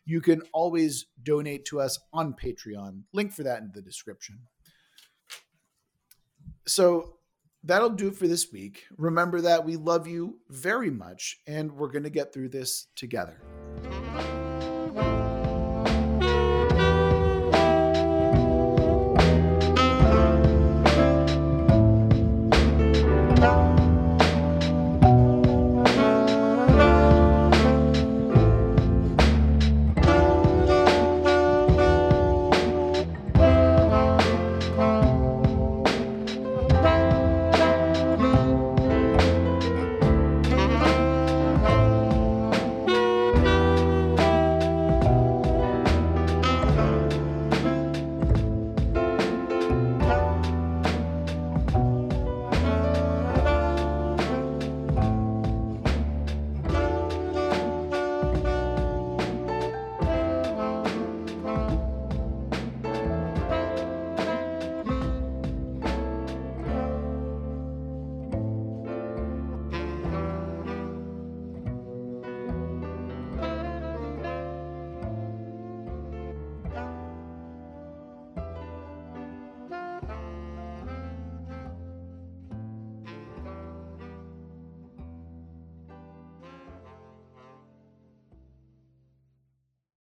[0.07, 3.03] you can always donate to us on Patreon.
[3.13, 4.39] Link for that in the description.
[6.67, 7.19] So
[7.63, 8.85] that'll do it for this week.
[8.97, 13.43] Remember that we love you very much and we're going to get through this together.